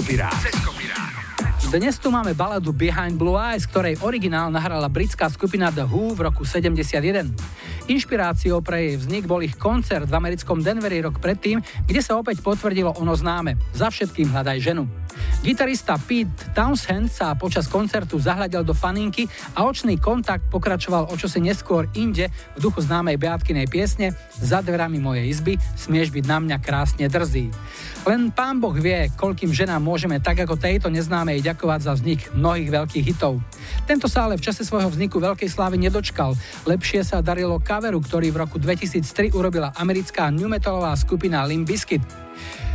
Dnes 1.68 2.00
tu 2.00 2.08
máme 2.08 2.32
baladu 2.32 2.72
Behind 2.72 3.12
Blue 3.20 3.36
Eyes, 3.36 3.68
ktorej 3.68 4.00
originál 4.00 4.48
nahrala 4.48 4.88
britská 4.88 5.28
skupina 5.28 5.68
The 5.68 5.84
Who 5.84 6.16
v 6.16 6.32
roku 6.32 6.48
71. 6.48 7.28
Inšpiráciou 7.92 8.64
pre 8.64 8.88
jej 8.88 8.96
vznik 8.96 9.28
bol 9.28 9.44
ich 9.44 9.52
koncert 9.60 10.08
v 10.08 10.16
americkom 10.16 10.64
Denveri 10.64 11.04
rok 11.04 11.20
predtým, 11.20 11.60
kde 11.60 12.00
sa 12.00 12.16
opäť 12.16 12.40
potvrdilo 12.40 12.96
ono 12.96 13.12
známe. 13.12 13.60
Za 13.76 13.92
všetkým 13.92 14.32
hľadaj 14.32 14.64
ženu. 14.64 14.88
Gitarista 15.42 15.98
Pete 15.98 16.54
Townshend 16.54 17.10
sa 17.10 17.34
počas 17.34 17.66
koncertu 17.66 18.20
zahľadil 18.22 18.62
do 18.62 18.70
faninky 18.70 19.26
a 19.58 19.66
očný 19.66 19.98
kontakt 19.98 20.46
pokračoval 20.46 21.10
o 21.10 21.14
čosi 21.18 21.42
neskôr 21.42 21.90
inde 21.98 22.30
v 22.54 22.58
duchu 22.62 22.78
známej 22.78 23.18
Beatkinej 23.18 23.66
piesne 23.66 24.14
Za 24.38 24.62
dverami 24.62 25.02
mojej 25.02 25.26
izby 25.26 25.58
smieš 25.74 26.14
byť 26.14 26.24
na 26.30 26.38
mňa 26.38 26.56
krásne 26.62 27.10
drzý. 27.10 27.50
Len 28.02 28.34
pán 28.34 28.58
Boh 28.58 28.74
vie, 28.74 29.10
koľkým 29.14 29.54
ženám 29.54 29.78
môžeme 29.78 30.18
tak 30.18 30.42
ako 30.42 30.58
tejto 30.58 30.90
neznámej 30.90 31.42
ďakovať 31.42 31.80
za 31.86 31.92
vznik 31.94 32.34
mnohých 32.34 32.70
veľkých 32.70 33.04
hitov. 33.14 33.38
Tento 33.86 34.10
sa 34.10 34.26
ale 34.26 34.38
v 34.38 34.46
čase 34.46 34.66
svojho 34.66 34.90
vzniku 34.90 35.22
veľkej 35.22 35.46
slávy 35.46 35.78
nedočkal. 35.78 36.34
Lepšie 36.66 37.06
sa 37.06 37.22
darilo 37.22 37.62
coveru, 37.62 38.02
ktorý 38.02 38.34
v 38.34 38.40
roku 38.42 38.58
2003 38.58 39.34
urobila 39.34 39.70
americká 39.78 40.30
new 40.34 40.50
metalová 40.50 40.94
skupina 40.98 41.46
Limp 41.46 41.66
Bizkit. 41.66 42.02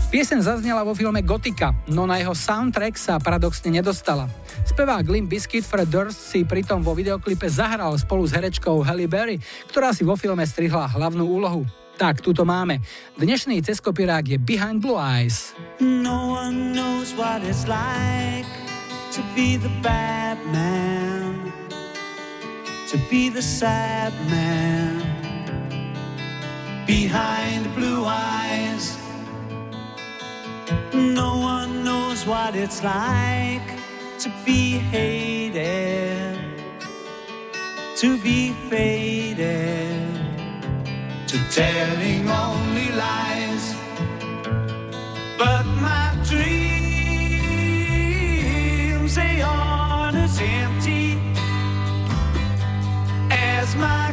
Piesen 0.08 0.40
zaznela 0.40 0.88
vo 0.88 0.96
filme 0.96 1.20
Gotika, 1.20 1.76
no 1.92 2.08
na 2.08 2.16
jeho 2.16 2.32
soundtrack 2.32 2.96
sa 2.96 3.20
paradoxne 3.20 3.68
nedostala. 3.76 4.32
Spevák 4.64 5.04
Limp 5.04 5.28
Bizkit 5.28 5.68
Fred 5.68 5.92
Durst 5.92 6.32
si 6.32 6.48
pritom 6.48 6.80
vo 6.80 6.96
videoklipe 6.96 7.44
zahral 7.52 7.92
spolu 8.00 8.24
s 8.24 8.32
herečkou 8.32 8.88
Halle 8.88 9.04
Berry, 9.12 9.36
ktorá 9.68 9.92
si 9.92 10.08
vo 10.08 10.16
filme 10.16 10.48
strihla 10.48 10.88
hlavnú 10.96 11.28
úlohu. 11.28 11.68
Tak, 12.00 12.24
tuto 12.24 12.48
máme. 12.48 12.80
Dnešný 13.20 13.60
ceskopirák 13.60 14.32
je 14.32 14.38
Behind 14.40 14.80
Blue 14.80 14.96
Eyes. 14.96 15.52
No 15.84 16.40
one 16.40 16.72
knows 16.72 17.12
what 17.20 17.44
it's 17.44 17.68
like 17.68 18.48
to 19.12 19.20
be 19.36 19.60
the 19.60 19.74
bad 19.84 20.40
man, 20.56 21.52
to 22.88 22.96
be 23.12 23.28
the 23.28 23.44
sad 23.44 24.16
man 24.32 25.04
behind 26.88 27.68
blue 27.76 28.08
eyes. 28.08 28.96
No 30.94 31.38
one 31.38 31.84
knows 31.84 32.26
what 32.26 32.56
it's 32.56 32.84
like 32.84 33.62
to 34.20 34.30
be 34.46 34.80
hated, 34.80 36.38
to 37.96 38.18
be 38.22 38.52
faded, 38.70 40.02
to 41.28 41.38
telling 41.52 42.30
only 42.30 42.90
lies. 42.92 43.76
But 45.38 45.66
my 45.80 46.14
dreams, 46.26 46.76
they 49.16 49.42
aren't 49.42 50.18
as 50.18 50.40
empty 50.42 51.20
as 53.32 53.76
my 53.76 54.07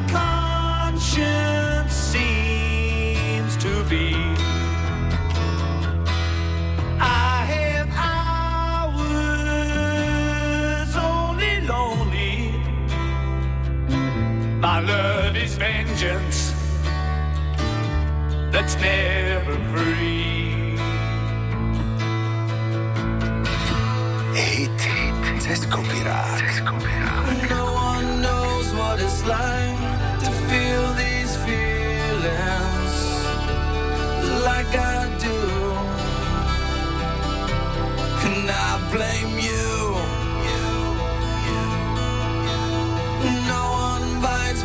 My 14.65 14.81
love 14.81 15.37
is 15.37 15.57
vengeance 15.57 16.55
that's 18.51 18.75
never 18.77 19.57
free. 19.71 20.79
Hit, 24.33 24.81
hit, 24.81 25.43
ceskopirák. 25.45 26.65
No 27.51 27.65
one 27.91 28.23
knows 28.23 28.67
what 28.79 28.97
it's 29.07 29.23
like 29.27 29.81
to 30.25 30.31
feel 30.49 30.85
these 31.03 31.33
feelings 31.47 32.95
like 34.49 34.73
I 34.97 35.01
do. 35.27 35.41
And 38.27 38.51
I 38.51 38.71
blame 38.91 39.39
you. 39.47 39.64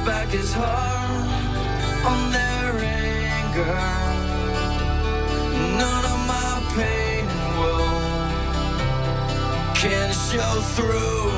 Back 0.06 0.30
his 0.30 0.54
heart 0.54 1.28
on 2.06 2.32
their 2.32 2.80
anger. 2.80 3.80
None 5.78 6.06
of 6.14 6.20
my 6.34 6.62
pain 6.76 7.26
will 7.60 8.00
can 9.76 10.12
show 10.14 10.62
through. 10.76 11.32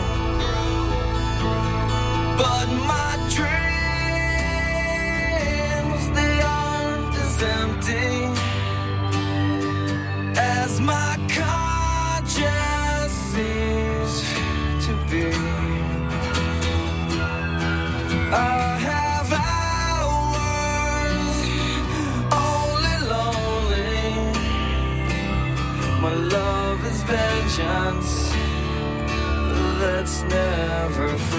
But 2.37 2.67
my 2.91 3.11
dreams, 3.35 3.60
never 30.89 31.30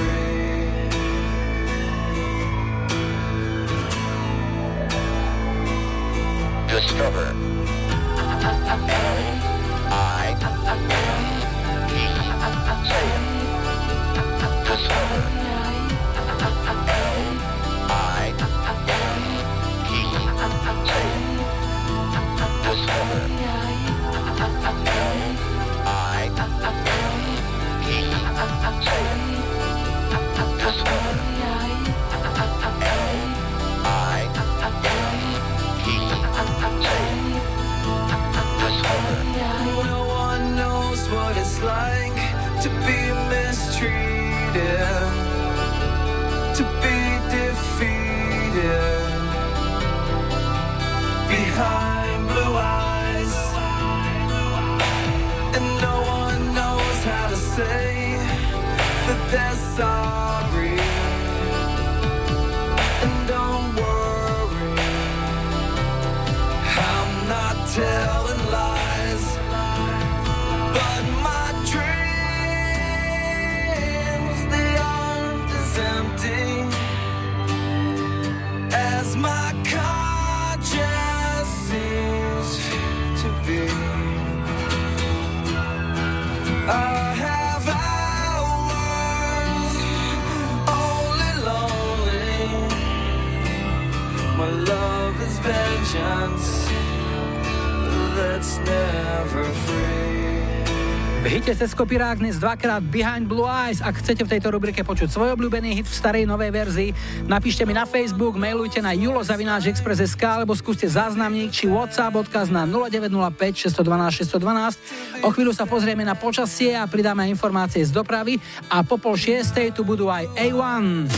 kopirák 101.83 102.23
dnes 102.23 102.39
dvakrát 102.39 102.79
Behind 102.79 103.27
Blue 103.27 103.43
Eyes. 103.43 103.83
Ak 103.83 103.99
chcete 103.99 104.23
v 104.23 104.31
tejto 104.31 104.55
rubrike 104.55 104.87
počuť 104.87 105.11
svoj 105.11 105.35
obľúbený 105.35 105.83
hit 105.83 105.91
v 105.91 105.99
starej 105.99 106.31
novej 106.31 106.55
verzii, 106.55 106.95
napíšte 107.27 107.67
mi 107.67 107.75
na 107.75 107.83
Facebook, 107.83 108.39
mailujte 108.39 108.79
na 108.79 108.95
julozavináčexpress.sk 108.95 110.23
alebo 110.23 110.55
skúste 110.55 110.87
záznamník 110.87 111.51
či 111.51 111.67
WhatsApp 111.67 112.15
odkaz 112.15 112.55
na 112.55 112.71
0905 112.71 113.67
612 113.67 114.15
612. 114.15 115.27
O 115.27 115.35
chvíľu 115.35 115.51
sa 115.51 115.67
pozrieme 115.67 116.07
na 116.07 116.15
počasie 116.15 116.71
a 116.71 116.87
pridáme 116.87 117.27
informácie 117.27 117.83
z 117.83 117.91
dopravy 117.91 118.39
a 118.71 118.87
po 118.87 118.95
pol 118.95 119.19
šiestej 119.19 119.75
tu 119.75 119.83
budú 119.83 120.07
aj 120.07 120.31
A1. 120.39 121.11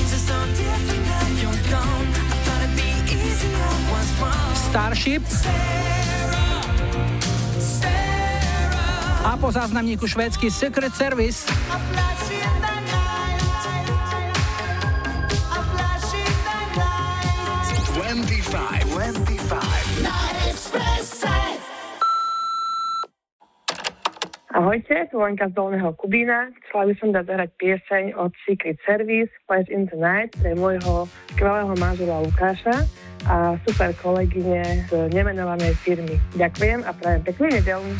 Starship 4.72 5.20
po 9.44 9.52
záznamníku 9.52 10.08
švédsky 10.08 10.48
Secret 10.48 10.96
Service. 10.96 11.44
Ahoj, 24.48 24.80
Ahojte, 24.80 24.96
tu 25.12 25.20
Lenka 25.20 25.52
z 25.52 25.52
Dolného 25.52 25.92
Kubína. 25.92 26.48
Chcela 26.64 26.88
by 26.88 26.94
som 26.96 27.08
dať 27.12 27.24
zahrať 27.28 27.50
pieseň 27.60 28.04
od 28.16 28.32
Secret 28.48 28.80
Service 28.88 29.28
Flash 29.44 29.68
in 29.68 29.84
the 29.92 29.98
Night 30.00 30.32
pre 30.40 30.56
môjho 30.56 31.04
skvelého 31.36 31.76
manžela 31.76 32.24
Lukáša 32.24 32.88
a 33.28 33.60
super 33.68 33.92
kolegyne 34.00 34.88
z 34.88 35.12
nemenovanej 35.12 35.76
firmy. 35.84 36.16
Ďakujem 36.32 36.80
a 36.88 36.96
prajem 36.96 37.20
peknú 37.28 37.52
nedelu. 37.52 37.92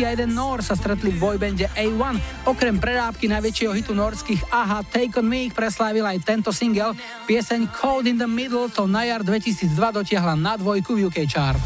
Česi 0.00 0.08
a 0.08 0.16
jeden 0.16 0.32
Nor 0.32 0.64
sa 0.64 0.72
stretli 0.72 1.12
v 1.12 1.20
boybande 1.20 1.68
A1. 1.76 2.16
Okrem 2.48 2.80
prerábky 2.80 3.28
najväčšieho 3.28 3.76
hitu 3.76 3.92
norských 3.92 4.48
Aha 4.48 4.80
Take 4.80 5.20
On 5.20 5.28
Me 5.28 5.44
ich 5.44 5.52
preslávil 5.52 6.08
aj 6.08 6.24
tento 6.24 6.56
single. 6.56 6.96
Pieseň 7.28 7.68
Cold 7.68 8.08
in 8.08 8.16
the 8.16 8.24
Middle 8.24 8.72
to 8.72 8.88
na 8.88 9.04
jar 9.04 9.20
2002 9.20 9.76
dotiahla 9.76 10.40
na 10.40 10.56
dvojku 10.56 10.96
v 10.96 11.12
UK 11.12 11.28
chart. 11.28 11.60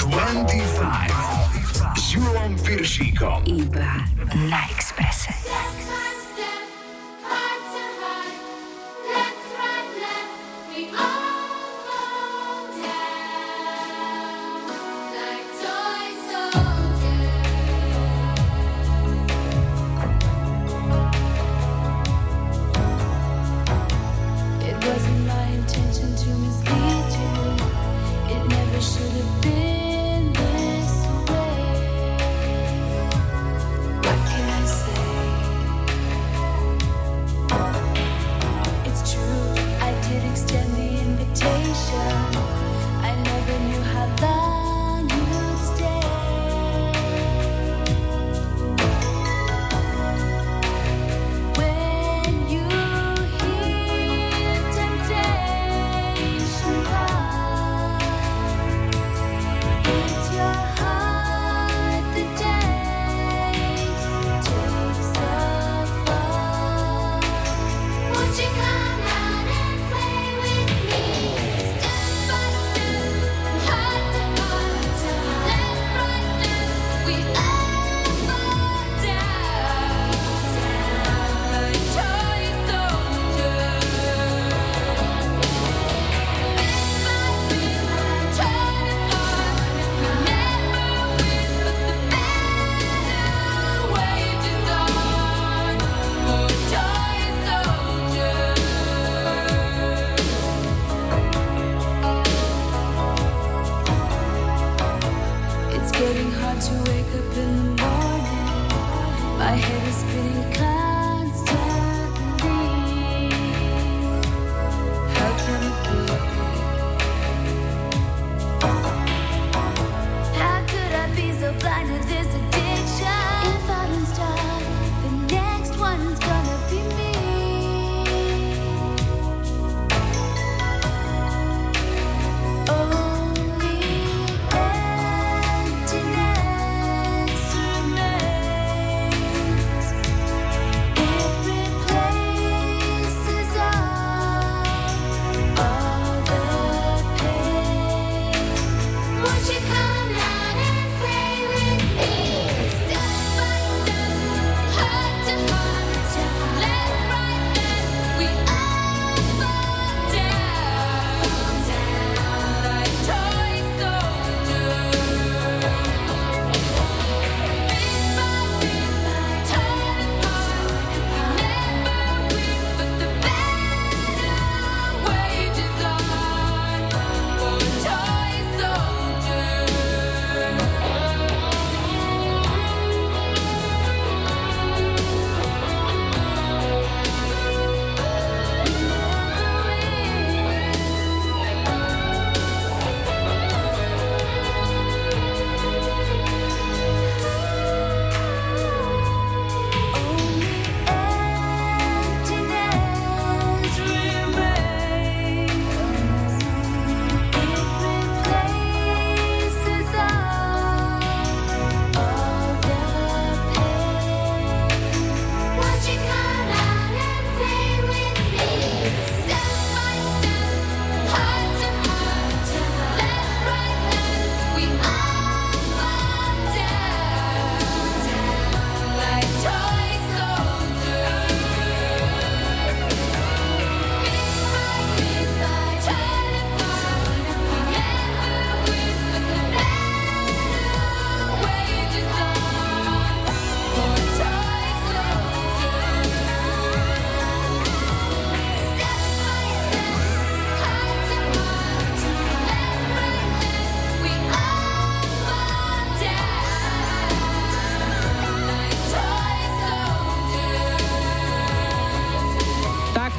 25 0.00 1.92
s 1.92 2.16
Júlom 2.16 2.56
Viršíkom. 2.56 3.44
Iba 3.44 4.00
na 4.48 4.64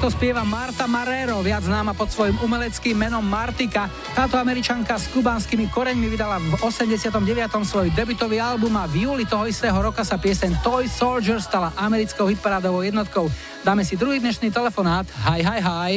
Takto 0.04 0.20
spieva 0.20 0.44
Marta 0.44 0.84
Marrero, 0.84 1.40
viac 1.40 1.64
známa 1.64 1.96
pod 1.96 2.12
svojim 2.12 2.36
umeleckým 2.44 2.92
menom 2.92 3.24
Martika. 3.24 3.88
Táto 4.12 4.36
američanka 4.36 5.00
s 5.00 5.08
kubanskými 5.16 5.72
koreňmi 5.72 6.12
vydala 6.12 6.44
v 6.44 6.60
89. 6.60 7.24
svoj 7.64 7.88
debutový 7.96 8.36
album 8.36 8.76
a 8.76 8.84
v 8.84 9.08
júli 9.08 9.24
toho 9.24 9.48
istého 9.48 9.80
roka 9.80 10.04
sa 10.04 10.20
pieseň 10.20 10.60
Toy 10.60 10.92
Soldier 10.92 11.40
stala 11.40 11.72
americkou 11.80 12.28
hitparádovou 12.28 12.84
jednotkou. 12.84 13.32
Dáme 13.64 13.88
si 13.88 13.96
druhý 13.96 14.20
dnešný 14.20 14.52
telefonát. 14.52 15.08
Hi, 15.24 15.40
hi, 15.40 15.60
hi. 15.64 15.92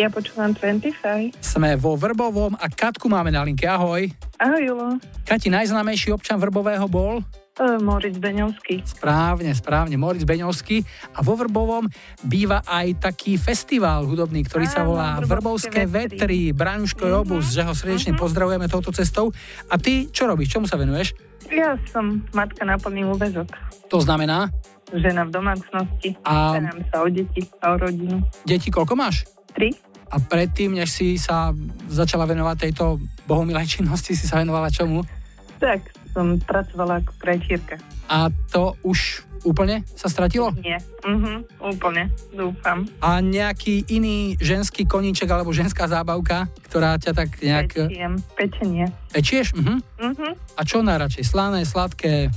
Ja 0.00 0.08
počúvam 0.08 0.56
25. 0.56 1.36
Sme 1.44 1.76
vo 1.76 2.00
Vrbovom 2.00 2.56
a 2.56 2.64
Katku 2.72 3.12
máme 3.12 3.28
na 3.28 3.44
linke. 3.44 3.68
Ahoj. 3.68 4.08
Ahoj, 4.40 4.62
Julo. 4.64 4.96
Kati, 5.28 5.52
najznámejší 5.52 6.16
občan 6.16 6.40
Vrbového 6.40 6.88
bol? 6.88 7.20
Uh, 7.58 7.74
Moritz 7.82 8.22
Beňovský. 8.22 8.86
Správne, 8.86 9.50
správne, 9.50 9.98
Moritz 9.98 10.22
Beňovský. 10.22 10.86
A 11.18 11.26
vo 11.26 11.34
Vrbovom 11.34 11.90
býva 12.22 12.62
aj 12.62 13.10
taký 13.10 13.34
festival 13.34 14.06
hudobný, 14.06 14.46
ktorý 14.46 14.70
sa 14.70 14.86
Áno, 14.86 14.94
volá 14.94 15.18
Vrbovské 15.18 15.82
Vrbovské 15.82 15.82
vetry. 15.90 16.54
Braňuško 16.54 17.02
mm-hmm. 17.02 17.42
Že 17.42 17.62
ho 17.66 17.74
srdečne 17.74 18.14
mm-hmm. 18.14 18.22
pozdravujeme 18.22 18.66
touto 18.70 18.94
cestou. 18.94 19.34
A 19.66 19.74
ty 19.74 20.06
čo 20.14 20.30
robíš? 20.30 20.54
Čomu 20.54 20.70
sa 20.70 20.78
venuješ? 20.78 21.18
Ja 21.50 21.74
som 21.90 22.22
matka 22.30 22.62
na 22.62 22.78
plný 22.78 23.10
úvezok. 23.10 23.50
To 23.90 23.98
znamená, 23.98 24.54
Žena 24.88 25.28
v 25.28 25.30
domácnosti. 25.34 26.16
A- 26.24 26.56
Starám 26.56 26.80
sa 26.88 26.96
o 27.04 27.08
deti 27.12 27.44
a 27.60 27.64
o 27.72 27.76
rodinu. 27.76 28.24
deti 28.48 28.72
koľko 28.72 28.94
máš? 28.96 29.28
Tri. 29.52 29.76
A 30.08 30.16
predtým, 30.16 30.72
než 30.72 30.88
si 30.88 31.20
sa 31.20 31.52
začala 31.92 32.24
venovať 32.24 32.56
tejto 32.56 32.96
bohumilej 33.28 33.68
činnosti, 33.68 34.16
si 34.16 34.24
sa 34.24 34.40
venovala 34.40 34.72
čomu? 34.72 35.04
Tak, 35.60 35.97
som 36.12 36.40
pracovala 36.40 37.04
ako 37.04 37.12
krajčírka. 37.20 37.76
A 38.08 38.32
to 38.48 38.74
už 38.82 39.28
úplne 39.46 39.86
sa 39.94 40.10
stratilo? 40.10 40.50
Nie. 40.58 40.82
Mhm, 41.06 41.62
úplne, 41.62 42.10
dúfam. 42.34 42.88
A 42.98 43.22
nejaký 43.22 43.86
iný 43.86 44.34
ženský 44.42 44.82
koníček 44.82 45.30
alebo 45.30 45.54
ženská 45.54 45.86
zábavka, 45.86 46.50
ktorá 46.66 46.98
ťa 46.98 47.12
tak 47.14 47.38
nejak... 47.38 47.70
Pečiem, 47.86 48.14
pečenie. 48.34 48.86
Pečieš? 49.14 49.54
Mhm. 49.54 49.74
Mhm. 50.00 50.28
A 50.58 50.60
čo 50.66 50.82
najradšej? 50.82 51.24
Slané, 51.24 51.62
sladké? 51.62 52.32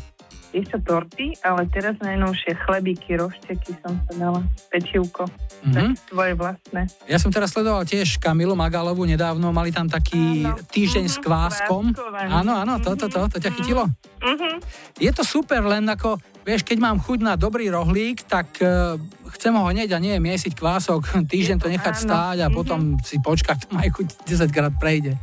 Ešte 0.51 0.83
torty, 0.83 1.31
ale 1.47 1.63
teraz 1.71 1.95
najnovšie 2.03 2.59
chlebíky, 2.67 3.15
rošteky 3.15 3.71
som 3.79 3.95
sa 4.03 4.13
dala. 4.19 4.41
Pečivko. 4.67 5.23
Mhm. 5.63 5.71
Tak 5.71 5.85
tvoje 6.11 6.33
vlastné. 6.35 6.81
Ja 7.07 7.15
som 7.15 7.31
teraz 7.31 7.55
sledoval 7.55 7.87
tiež 7.87 8.19
Kamilu 8.19 8.51
Magalovu 8.51 9.07
nedávno, 9.07 9.55
mali 9.55 9.71
tam 9.71 9.87
taký 9.87 10.43
týždeň 10.75 11.05
s 11.07 11.17
kváskom. 11.23 11.95
kváskovanie. 11.95 12.31
Áno, 12.35 12.53
áno, 12.59 12.83
to, 12.83 12.99
to, 12.99 13.07
to, 13.07 13.31
to 13.31 13.37
ťa 13.39 13.51
chytilo? 13.55 13.87
Mhm. 14.19 14.59
Je 14.99 15.11
to 15.15 15.23
super, 15.23 15.63
len 15.63 15.87
ako, 15.87 16.19
vieš, 16.43 16.67
keď 16.67 16.77
mám 16.83 16.97
chuť 16.99 17.19
na 17.23 17.33
dobrý 17.39 17.71
rohlík, 17.71 18.27
tak 18.27 18.51
uh, 18.59 18.99
chcem 19.39 19.55
ho 19.55 19.63
hneď 19.71 19.95
a 19.95 20.03
nie 20.03 20.19
miesiť 20.19 20.51
kvások, 20.51 21.15
týždeň 21.31 21.57
to 21.63 21.71
nechať 21.71 21.95
áno. 21.95 22.03
stáť 22.03 22.37
a 22.43 22.47
potom 22.51 22.99
si 23.01 23.23
počkať, 23.23 23.71
to 23.71 23.79
aj 23.79 23.89
chuť 23.95 24.07
10 24.27 24.51
krát 24.51 24.73
prejde. 24.75 25.15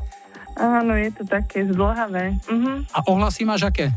Áno, 0.59 0.91
je 0.99 1.12
to 1.14 1.22
také 1.29 1.68
zdlhavé. 1.68 2.35
Mhm. 2.49 2.91
A 2.91 2.99
ohlasy 3.07 3.45
máš 3.47 3.68
aké? 3.68 3.93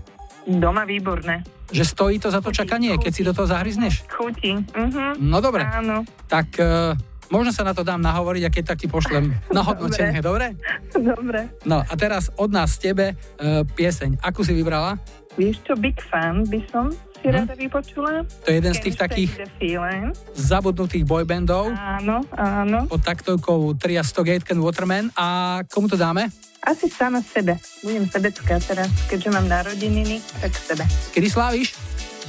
Doma 0.48 0.84
výborné. 0.86 1.46
Že 1.72 1.84
stojí 1.86 2.16
to 2.20 2.34
za 2.34 2.42
to 2.44 2.52
čakanie, 2.52 2.98
keď 2.98 3.12
si 3.14 3.24
do 3.24 3.32
toho 3.32 3.48
zahryzneš? 3.48 4.04
Chutí. 4.10 4.58
Mhm. 4.58 5.22
No 5.22 5.40
dobre. 5.40 5.64
Áno. 5.64 6.04
Tak 6.28 6.48
uh, 6.60 6.98
možno 7.32 7.56
sa 7.56 7.64
na 7.64 7.72
to 7.72 7.86
dám 7.86 8.02
nahovoriť 8.02 8.44
a 8.48 8.54
keď 8.54 8.64
tak 8.74 8.82
ti 8.84 8.88
pošlem 8.92 9.32
na 9.56 9.62
hodnotenie, 9.64 10.20
dobre? 10.20 10.58
Dobre. 10.92 11.54
No 11.64 11.86
a 11.86 11.94
teraz 11.96 12.34
od 12.36 12.52
nás 12.52 12.76
tebe 12.82 13.16
uh, 13.16 13.64
pieseň. 13.64 14.20
Akú 14.20 14.42
si 14.44 14.52
vybrala? 14.52 15.00
Vieš 15.40 15.64
čo, 15.64 15.74
big 15.80 15.96
fan 16.12 16.44
by 16.52 16.60
som 16.68 16.92
si 17.22 17.28
Mhm. 17.30 17.36
rada 17.38 17.54
vypočula. 17.54 18.12
To 18.26 18.48
je 18.50 18.58
jeden 18.58 18.74
z 18.74 18.80
tých 18.82 18.98
takých 18.98 19.32
zabudnutých 20.34 21.06
boybandov 21.06 21.70
Áno, 21.72 22.26
áno. 22.34 22.90
pod 22.90 23.02
taktovkou 23.02 23.78
Tria 23.78 24.02
Stogate 24.02 24.44
Can 24.44 24.60
Waterman. 24.60 25.14
A 25.14 25.28
komu 25.66 25.86
to 25.86 25.96
dáme? 25.96 26.28
Asi 26.62 26.86
sama 26.88 27.22
sebe. 27.22 27.58
Budem 27.82 28.06
sebecká 28.06 28.58
teraz, 28.60 28.90
keďže 29.06 29.30
mám 29.30 29.46
narodeniny, 29.46 30.22
tak 30.38 30.54
sebe. 30.54 30.86
Kedy 31.10 31.28
sláviš? 31.28 31.74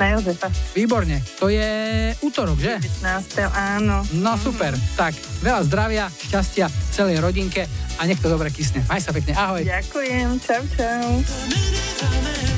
Na 0.00 0.16
Jozefa. 0.16 0.48
Výborne. 0.72 1.20
To 1.36 1.52
je 1.52 1.68
útorok, 2.24 2.56
že? 2.56 2.80
15. 2.80 3.44
áno. 3.52 4.00
No 4.16 4.40
super. 4.40 4.72
Tak, 4.96 5.12
veľa 5.44 5.68
zdravia, 5.68 6.08
šťastia 6.08 6.64
celej 6.90 7.20
rodinke 7.20 7.68
a 8.00 8.08
nech 8.08 8.16
to 8.16 8.32
dobre 8.32 8.48
kysne. 8.48 8.80
Maj 8.88 9.04
sa 9.04 9.12
pekne. 9.12 9.36
Ahoj. 9.36 9.60
Ďakujem. 9.60 10.40
Čau, 10.40 10.62
čau. 10.72 12.51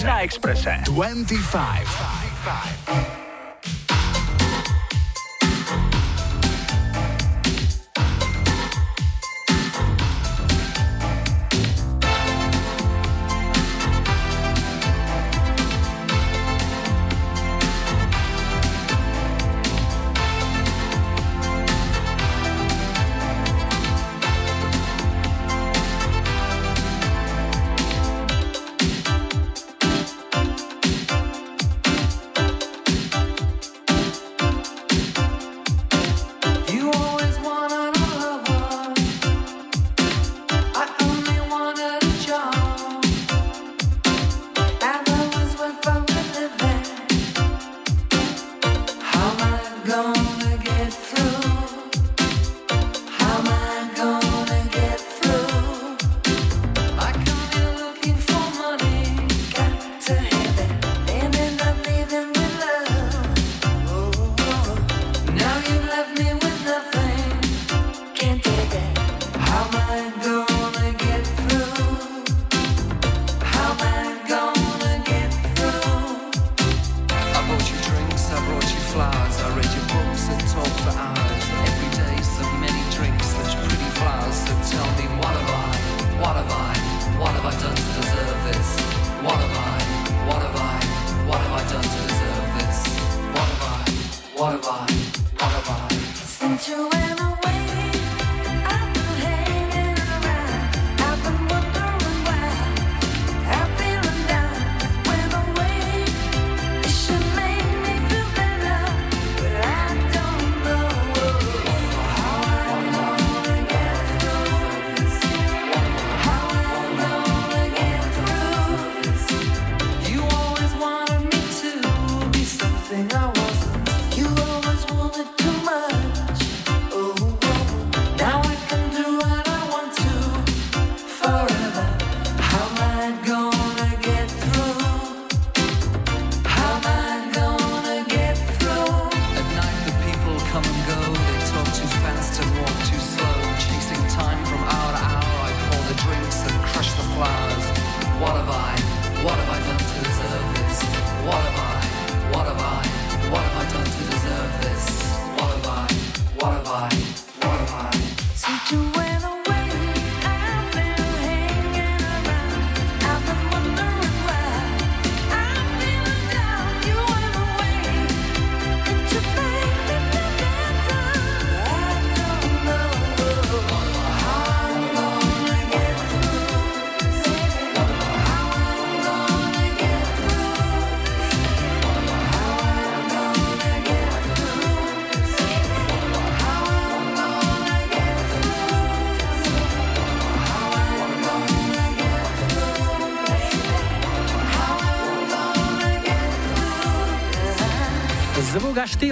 Na 0.00 0.22
Exprese. 0.22 0.64
Na 0.66 0.78
Exprese. 0.78 0.82
25. 0.86 2.11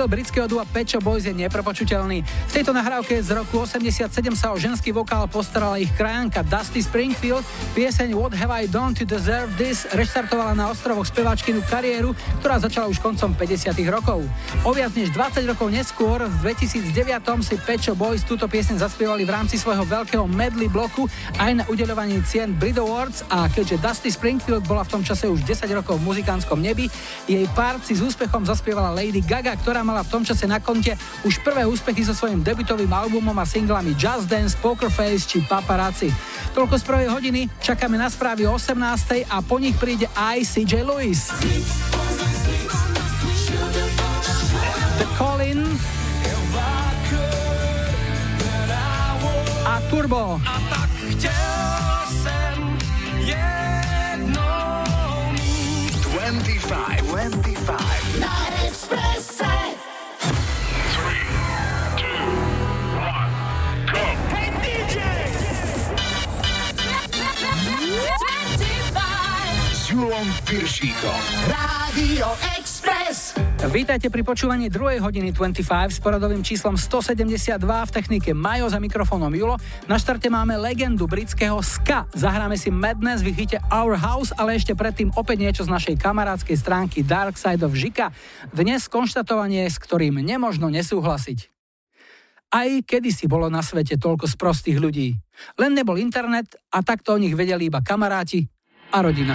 Štýl 0.00 0.16
britského 0.16 0.48
dua 0.48 0.64
Pecho 0.64 0.96
Boys 1.04 1.28
je 1.28 1.36
neprepočuteľný. 1.36 2.24
V 2.24 2.52
tejto 2.56 2.72
nahrávke 2.72 3.20
z 3.20 3.36
roku 3.36 3.68
87 3.68 4.08
sa 4.32 4.48
o 4.48 4.56
ženský 4.56 4.96
vokál 4.96 5.28
postarala 5.28 5.76
ich 5.76 5.92
krajanka 5.92 6.40
Dusty 6.40 6.80
Springfield. 6.80 7.44
Pieseň 7.76 8.16
What 8.16 8.32
Have 8.32 8.48
I 8.48 8.64
Done 8.64 8.96
to 8.96 9.04
Deserve 9.04 9.52
This 9.60 9.84
reštartovala 9.92 10.56
na 10.56 10.72
ostrovoch 10.72 11.04
speváčkinu 11.04 11.60
kariéru, 11.68 12.16
ktorá 12.40 12.56
začala 12.56 12.88
už 12.88 12.96
koncom 12.96 13.36
50 13.36 13.76
rokov. 13.92 14.24
O 14.64 14.72
viac 14.72 14.96
než 14.96 15.12
20 15.12 15.44
rokov 15.44 15.68
neskôr, 15.68 16.24
v 16.24 16.48
2009 16.48 17.44
si 17.44 17.60
Pecho 17.60 17.92
Boys 17.92 18.24
túto 18.24 18.48
pieseň 18.48 18.80
zaspievali 18.80 19.28
v 19.28 19.36
rámci 19.36 19.60
svojho 19.60 19.84
veľkého 19.84 20.24
medley 20.24 20.72
bloku 20.72 21.12
aj 21.36 21.60
na 21.60 21.64
udeľovaní 21.68 22.24
cien 22.24 22.56
Brit 22.56 22.80
Awards 22.80 23.28
a 23.28 23.52
keďže 23.52 23.76
Dusty 23.84 24.08
Springfield 24.08 24.64
bola 24.64 24.80
v 24.80 24.96
tom 24.96 25.04
čase 25.04 25.28
už 25.28 25.44
10 25.44 25.68
rokov 25.76 26.00
v 26.00 26.08
muzikánskom 26.08 26.56
nebi, 26.56 26.88
jej 27.28 27.44
pár 27.52 27.76
si 27.84 27.92
s 27.92 28.00
úspechom 28.00 28.48
zaspievala 28.48 28.96
Lady 28.96 29.20
Gaga, 29.20 29.52
ktorá 29.60 29.84
mala 29.90 30.06
v 30.06 30.12
tom 30.14 30.22
čase 30.22 30.46
na 30.46 30.62
konte 30.62 30.94
už 31.26 31.42
prvé 31.42 31.66
úspechy 31.66 32.06
so 32.06 32.14
svojím 32.14 32.46
debutovým 32.46 32.86
albumom 32.86 33.34
a 33.34 33.42
singlami 33.42 33.98
Just 33.98 34.30
Dance, 34.30 34.54
Poker 34.54 34.86
Face 34.86 35.26
či 35.26 35.42
Paparazzi. 35.42 36.14
Toľko 36.54 36.78
z 36.78 36.84
prvej 36.86 37.08
hodiny, 37.10 37.50
čakáme 37.58 37.98
na 37.98 38.06
správy 38.06 38.46
o 38.46 38.54
18. 38.54 39.26
a 39.26 39.42
po 39.42 39.58
nich 39.58 39.74
príde 39.74 40.06
aj 40.14 40.46
CJ 40.46 40.86
Lewis. 40.86 41.34
The 45.02 45.06
Colin 45.18 45.66
a 49.66 49.74
Turbo. 49.90 50.38
A 50.46 50.54
tak 50.70 50.90
chtěl 51.10 51.50
jsem 52.22 52.78
jednou 53.18 54.86
25, 56.14 57.02
25. 57.10 58.20
Na 58.20 58.34
Expresse. 58.66 59.39
Julom 70.00 70.28
Piršíkom. 70.48 71.20
Rádio 71.44 72.32
Express. 72.56 73.36
Vítajte 73.68 74.08
pri 74.08 74.24
počúvaní 74.24 74.72
druhej 74.72 74.96
hodiny 74.96 75.28
25 75.28 75.60
s 75.92 76.00
poradovým 76.00 76.40
číslom 76.40 76.80
172 76.80 77.60
v 77.60 77.90
technike 77.92 78.32
Majo 78.32 78.72
za 78.72 78.80
mikrofónom 78.80 79.28
Julo. 79.28 79.60
Na 79.92 80.00
štarte 80.00 80.32
máme 80.32 80.56
legendu 80.56 81.04
britského 81.04 81.60
ska. 81.60 82.08
Zahráme 82.16 82.56
si 82.56 82.72
Madness 82.72 83.20
v 83.20 83.44
hite 83.44 83.60
Our 83.68 84.00
House, 84.00 84.32
ale 84.40 84.56
ešte 84.56 84.72
predtým 84.72 85.12
opäť 85.20 85.44
niečo 85.44 85.68
z 85.68 85.72
našej 85.76 86.00
kamarádskej 86.00 86.56
stránky 86.56 87.04
Dark 87.04 87.36
Side 87.36 87.60
of 87.60 87.76
Žika. 87.76 88.08
Dnes 88.56 88.88
konštatovanie, 88.88 89.68
s 89.68 89.76
ktorým 89.76 90.16
nemožno 90.24 90.72
nesúhlasiť. 90.72 91.52
Aj 92.56 92.72
kedysi 92.88 93.28
bolo 93.28 93.52
na 93.52 93.60
svete 93.60 94.00
toľko 94.00 94.24
sprostých 94.32 94.80
ľudí. 94.80 95.12
Len 95.60 95.76
nebol 95.76 96.00
internet 96.00 96.56
a 96.72 96.80
takto 96.80 97.12
o 97.12 97.20
nich 97.20 97.36
vedeli 97.36 97.68
iba 97.68 97.84
kamaráti 97.84 98.48
a 98.90 98.98
rodina. 99.02 99.34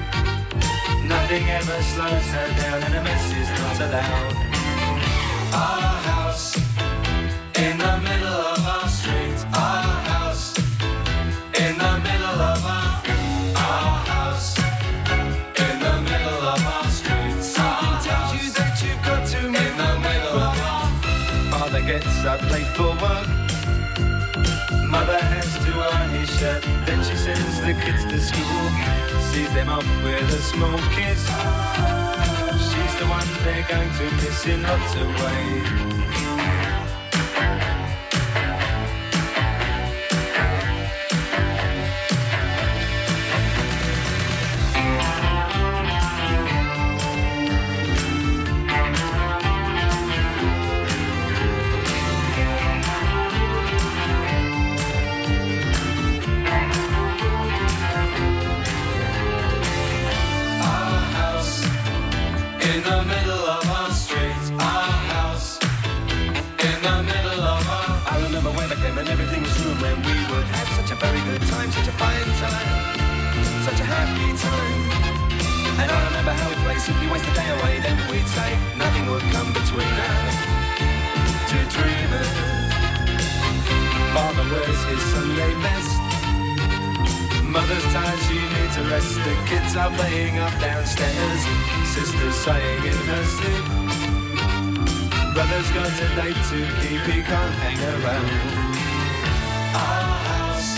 Nothing 1.11 1.49
ever 1.49 1.81
slows 1.81 2.27
her 2.35 2.47
down 2.61 2.83
and 2.83 2.93
a 2.95 3.03
mess 3.03 3.25
is 3.41 3.49
not 3.59 3.77
allowed. 3.85 4.33
Our 5.53 5.95
house 6.09 6.55
in 7.65 7.77
the 7.77 7.95
middle 8.07 8.39
of 8.53 8.65
our 8.73 8.87
street. 8.87 9.39
Our 9.53 9.91
house 10.11 10.57
in 11.63 11.73
the 11.83 11.93
middle 12.07 12.39
of 12.51 12.59
our 12.77 13.03
our 13.67 13.97
house 14.13 14.57
in 15.65 15.75
the 15.85 15.95
middle 16.09 16.41
of 16.53 16.59
our 16.75 16.89
street. 16.99 17.43
Something 17.43 17.95
tells 18.07 18.31
you 18.37 18.47
that 18.59 18.73
you've 18.81 19.03
got 19.03 19.27
to 19.33 19.39
in 19.47 19.73
the 19.83 19.93
middle 20.07 20.37
of 20.47 20.55
our 20.71 20.87
Father 21.51 21.81
gets 21.81 22.23
up 22.23 22.41
late 22.51 22.71
for 22.77 22.91
work. 23.03 23.27
Mother 24.89 25.19
has 25.33 25.49
to 25.65 25.71
iron 25.91 26.09
his 26.11 26.29
shirt. 26.39 26.70
Them 29.53 29.69
off 29.69 29.85
with 30.03 30.33
a 30.33 30.41
small 30.41 30.77
kiss. 30.91 31.25
She's 32.69 32.95
the 32.99 33.07
one 33.07 33.27
they're 33.43 33.67
going 33.67 33.91
to 33.91 34.15
miss 34.15 34.45
in 34.45 34.61
lots 34.63 34.95
of 34.95 35.07
ways. 35.07 35.90
Waste 77.11 77.25
the 77.25 77.33
day 77.33 77.49
away. 77.59 77.79
Then 77.79 77.97
we'd 78.09 78.27
say 78.27 78.51
nothing 78.77 79.05
would 79.11 79.25
come 79.35 79.51
between 79.51 79.93
us. 80.09 80.35
Two 81.51 81.63
dreamers. 81.75 82.31
Father 84.15 84.45
wears 84.51 84.81
his 84.89 85.03
Sunday 85.11 85.53
best. 85.65 85.99
Mother's 87.43 87.83
tired, 87.91 88.19
she 88.27 88.39
needs 88.55 88.77
a 88.77 88.83
rest. 88.89 89.15
The 89.27 89.35
kids 89.49 89.75
are 89.75 89.91
playing 89.91 90.39
up 90.39 90.53
downstairs. 90.59 91.41
Sister's 91.83 92.35
sighing 92.35 92.83
in 92.91 92.99
her 93.11 93.23
sleep. 93.35 93.65
Brother's 95.33 95.69
got 95.75 95.91
a 96.05 96.07
date 96.15 96.41
to 96.51 96.59
keep, 96.79 97.01
he 97.11 97.21
can't 97.23 97.55
hang 97.63 97.79
around. 97.93 98.29
Our 99.75 100.15
house 100.31 100.71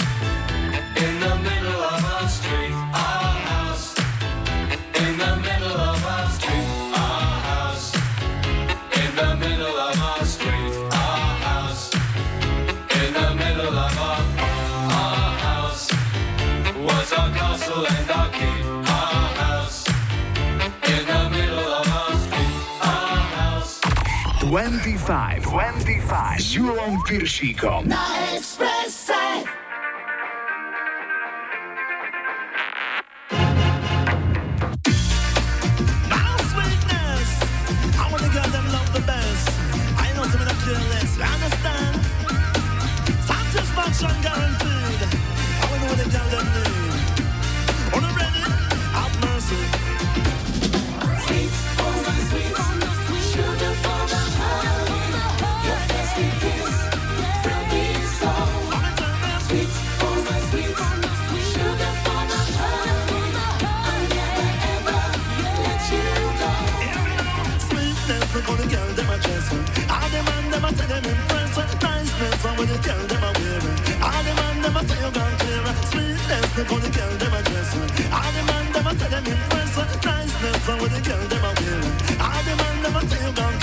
in 1.05 1.13
the 1.19 1.35
middle 1.47 1.81
of 1.93 2.05
our 2.13 2.27
street. 2.27 2.73
Our 2.93 3.22
25, 24.83 25.45
25 25.45 26.39
s 26.39 26.51
Julom 26.51 26.99
How 80.83 80.89
the 80.89 80.99
girl 80.99 81.27
them 81.29 81.45
a 81.45 81.53
wear. 81.61 81.79
All 82.19 82.43
the 82.43 82.55
them 82.83 82.95
a 82.97 83.07
say 83.07 83.25
you 83.25 83.62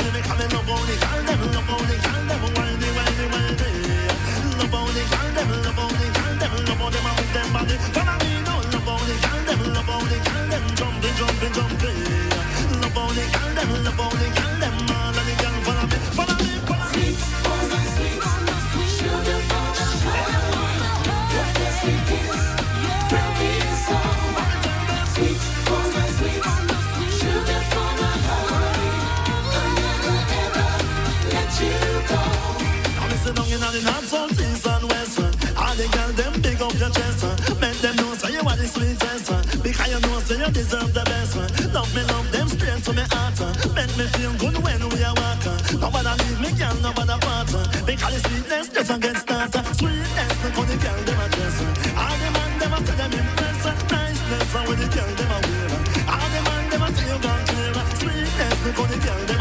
you 40.40 40.50
deserve 40.52 40.92
the 40.94 41.04
best 41.04 41.36
one. 41.36 41.52
Love 41.72 41.92
me, 41.94 42.02
love 42.08 42.28
them 42.32 42.48
straight 42.48 42.82
to 42.84 42.92
me 42.96 43.04
heart. 43.12 43.36
Make 43.76 43.92
me 43.98 44.06
feel 44.16 44.32
good 44.40 44.56
when 44.64 44.80
we 44.88 45.04
are 45.04 45.14
walking. 45.20 45.60
No 45.76 45.92
Nobody 45.92 46.12
leave 46.24 46.40
me, 46.40 46.50
girl, 46.56 46.74
no 46.80 46.88
nobody 46.88 47.16
part. 47.20 47.52
Because 47.84 48.14
the 48.16 48.20
sweetness 48.24 48.68
just 48.72 48.90
a 48.90 48.96
get 48.98 49.16
started. 49.20 49.64
Sweetness, 49.76 50.34
the 50.40 50.48
how 50.56 50.64
the 50.64 50.76
girl 50.80 51.00
them 51.04 51.20
a 51.20 51.26
dress. 51.28 51.56
All 51.92 52.16
the 52.16 52.28
man 52.32 52.52
them 52.58 52.72
a 52.72 52.78
say 52.86 52.96
them 52.96 53.12
impressed. 53.20 53.68
Niceness, 53.92 54.52
how 54.52 54.64
the 54.64 54.86
girl 54.94 55.12
them 55.20 55.30
a 55.36 55.38
wear. 55.44 55.68
All 56.08 56.28
the 56.32 56.40
man 56.46 56.64
them 56.72 56.82
a 56.82 56.88
say 56.96 57.04
you 57.04 57.18
gone 57.20 57.44
clear. 57.50 57.76
Sweetness, 58.00 58.58
the 58.64 58.70
how 58.72 58.86
the 58.88 58.98
girl 59.04 59.20
them 59.28 59.39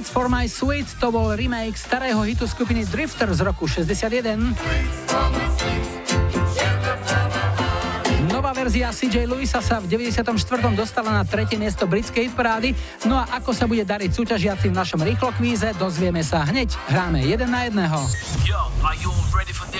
Sweets 0.00 0.16
for 0.16 0.32
my 0.32 0.48
sweet 0.48 0.88
to 0.96 1.12
bol 1.12 1.28
remake 1.36 1.76
starého 1.76 2.24
hitu 2.24 2.48
skupiny 2.48 2.88
Drifter 2.88 3.28
z 3.36 3.44
roku 3.44 3.68
61. 3.68 4.56
Nová 8.32 8.56
verzia 8.56 8.88
CJ 8.96 9.28
Lewisa 9.28 9.60
sa 9.60 9.76
v 9.76 9.92
94. 9.92 10.24
dostala 10.72 11.12
na 11.12 11.20
tretie 11.28 11.60
miesto 11.60 11.84
britskej 11.84 12.32
parády. 12.32 12.72
No 13.04 13.20
a 13.20 13.28
ako 13.44 13.52
sa 13.52 13.68
bude 13.68 13.84
dariť 13.84 14.08
súťažiaci 14.08 14.72
v 14.72 14.74
našom 14.80 15.04
rýchlokvíze, 15.04 15.76
dozvieme 15.76 16.24
sa 16.24 16.48
hneď. 16.48 16.72
Hráme 16.88 17.20
jeden 17.20 17.52
na 17.52 17.68
jedného. 17.68 18.00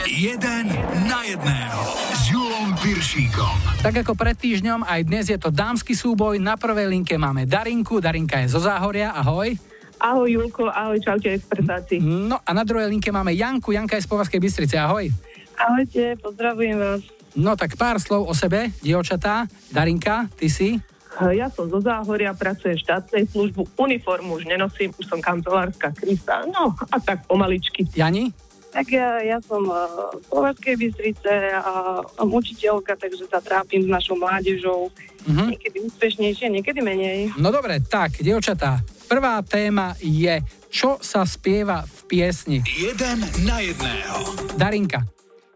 Jeden 0.05 0.69
na 1.09 1.25
jedného 1.25 1.81
s 2.13 2.29
Julom 2.29 2.77
Piršíkom. 2.77 3.57
Tak 3.81 4.05
ako 4.05 4.13
pred 4.13 4.37
týždňom, 4.37 4.85
aj 4.85 5.01
dnes 5.01 5.33
je 5.33 5.41
to 5.41 5.49
dámsky 5.49 5.97
súboj. 5.97 6.37
Na 6.37 6.61
prvej 6.61 6.93
linke 6.93 7.17
máme 7.17 7.49
Darinku. 7.49 8.05
Darinka 8.05 8.45
je 8.45 8.53
zo 8.53 8.61
Záhoria. 8.61 9.17
Ahoj. 9.17 9.70
Ahoj 10.01 10.33
Julko, 10.33 10.73
ahoj, 10.73 10.97
čaute 10.97 11.29
expresáci. 11.37 12.01
No 12.01 12.41
a 12.41 12.51
na 12.57 12.65
druhej 12.65 12.89
linke 12.89 13.13
máme 13.13 13.37
Janku. 13.37 13.77
Janka 13.77 14.01
je 14.01 14.05
z 14.05 14.09
Povazkej 14.09 14.41
Bystrice. 14.41 14.81
Ahoj. 14.81 15.13
Ahojte, 15.61 16.17
pozdravujem 16.25 16.81
vás. 16.81 17.05
No 17.37 17.53
tak 17.53 17.77
pár 17.77 18.01
slov 18.01 18.25
o 18.25 18.33
sebe, 18.33 18.73
dievčatá. 18.81 19.45
Darinka, 19.69 20.27
ty 20.41 20.49
si? 20.49 20.81
Ja 21.21 21.53
som 21.53 21.69
zo 21.69 21.85
Záhoria, 21.85 22.33
pracujem 22.33 22.81
v 22.81 22.85
štátnej 22.87 23.25
službu, 23.29 23.77
uniformu 23.77 24.41
už 24.41 24.49
nenosím, 24.49 24.89
už 24.97 25.05
som 25.05 25.21
kancelárska 25.21 25.93
krysa, 25.93 26.49
no 26.49 26.73
a 26.73 26.97
tak 26.97 27.29
pomaličky. 27.29 27.85
Jani? 27.93 28.33
Tak 28.71 28.87
ja, 28.87 29.19
ja 29.19 29.39
som 29.43 29.67
uh, 29.67 30.15
z 30.15 30.27
Považskej 30.31 30.75
Bystrice 30.79 31.33
a 31.59 31.99
som 32.15 32.31
učiteľka, 32.31 32.95
takže 32.95 33.27
sa 33.27 33.43
trápim 33.43 33.83
s 33.83 33.91
našou 33.91 34.15
mládežou. 34.15 34.95
Mhm. 35.27 35.59
Niekedy 35.59 35.79
úspešnejšie, 35.91 36.47
niekedy 36.49 36.79
menej. 36.81 37.35
No 37.35 37.51
dobre, 37.51 37.83
tak, 37.83 38.23
dievčatá. 38.23 38.81
Prvá 39.11 39.43
téma 39.43 39.99
je, 39.99 40.39
čo 40.71 41.03
sa 41.03 41.27
spieva 41.27 41.83
v 41.83 41.99
piesni. 42.07 42.59
Jeden 42.79 43.27
na 43.43 43.59
jedného. 43.59 44.17
Darinka, 44.55 45.03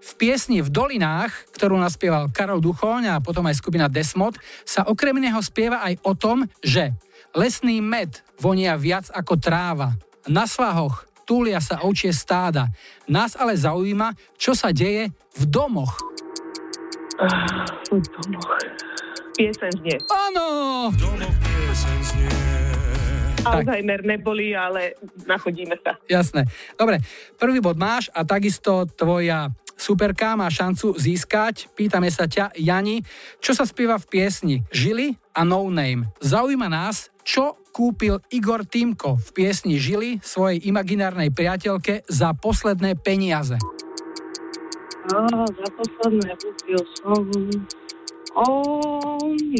v 0.04 0.12
piesni 0.18 0.60
v 0.60 0.68
dolinách, 0.68 1.32
ktorú 1.56 1.78
naspieval 1.78 2.28
Karol 2.28 2.60
Duchoň 2.60 3.14
a 3.14 3.22
potom 3.24 3.46
aj 3.46 3.56
skupina 3.56 3.88
Desmod, 3.88 4.36
sa 4.66 4.84
okrem 4.84 5.16
iného 5.16 5.38
spieva 5.40 5.80
aj 5.86 6.02
o 6.02 6.12
tom, 6.12 6.44
že 6.60 6.92
lesný 7.32 7.78
med 7.78 8.20
vonia 8.36 8.76
viac 8.76 9.08
ako 9.14 9.38
tráva. 9.40 9.96
Na 10.28 10.44
svahoch 10.44 11.08
túlia 11.24 11.58
sa 11.58 11.82
ovčie 11.82 12.12
stáda. 12.12 12.68
Nás 13.08 13.34
ale 13.34 13.56
zaujíma, 13.56 14.14
čo 14.36 14.52
sa 14.52 14.70
deje 14.70 15.10
v 15.36 15.42
domoch. 15.48 15.96
V 17.90 18.06
domoch. 18.12 18.50
Pieseň 19.34 19.70
znie. 19.82 19.96
Áno! 20.08 20.46
Alzheimer 23.44 24.00
neboli, 24.06 24.56
ale 24.56 24.96
nachodíme 25.28 25.76
sa. 25.84 26.00
Jasné. 26.08 26.48
Dobre, 26.80 27.04
prvý 27.36 27.60
bod 27.60 27.76
máš 27.76 28.08
a 28.16 28.24
takisto 28.24 28.88
tvoja 28.96 29.52
superka 29.76 30.32
má 30.38 30.48
šancu 30.48 30.96
získať. 30.96 31.68
Pýtame 31.76 32.08
sa 32.08 32.24
ťa, 32.24 32.56
Jani, 32.56 33.04
čo 33.44 33.52
sa 33.52 33.68
spieva 33.68 34.00
v 34.00 34.08
piesni 34.08 34.56
Žili 34.72 35.18
a 35.36 35.44
No 35.44 35.68
Name. 35.68 36.08
Zaujíma 36.24 36.70
nás, 36.72 37.12
čo 37.24 37.58
kúpil 37.74 38.22
Igor 38.30 38.68
Týmko 38.68 39.18
v 39.18 39.28
piesni 39.34 39.80
Žili 39.80 40.22
svojej 40.22 40.62
imaginárnej 40.68 41.32
priateľke 41.34 42.06
za 42.06 42.36
posledné 42.36 42.94
peniaze. 43.00 43.58
Á, 45.10 45.18
za 45.48 45.68
posledné 45.74 46.32
kúpil 46.38 46.80
som... 47.00 47.24
O, 48.34 48.46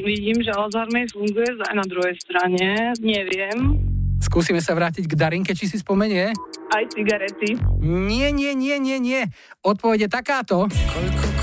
vidím, 0.03 0.43
že 0.43 0.51
Alzheimer 0.51 1.07
funguje 1.11 1.47
aj 1.63 1.75
na 1.79 1.87
druhej 1.87 2.15
strane. 2.19 2.91
Neviem. 2.99 3.79
Skúsime 4.19 4.59
sa 4.59 4.75
vrátiť 4.75 5.07
k 5.07 5.15
Darinke, 5.15 5.55
či 5.55 5.71
si 5.71 5.79
spomenie? 5.79 6.35
Aj 6.75 6.85
cigarety. 6.91 7.55
Nie, 7.79 8.35
nie, 8.35 8.51
nie, 8.57 8.83
nie, 8.83 8.99
nie. 8.99 9.23
Odpoveď 9.63 10.07
je 10.07 10.11
takáto. 10.11 10.59
Koľkokrát 10.67 11.34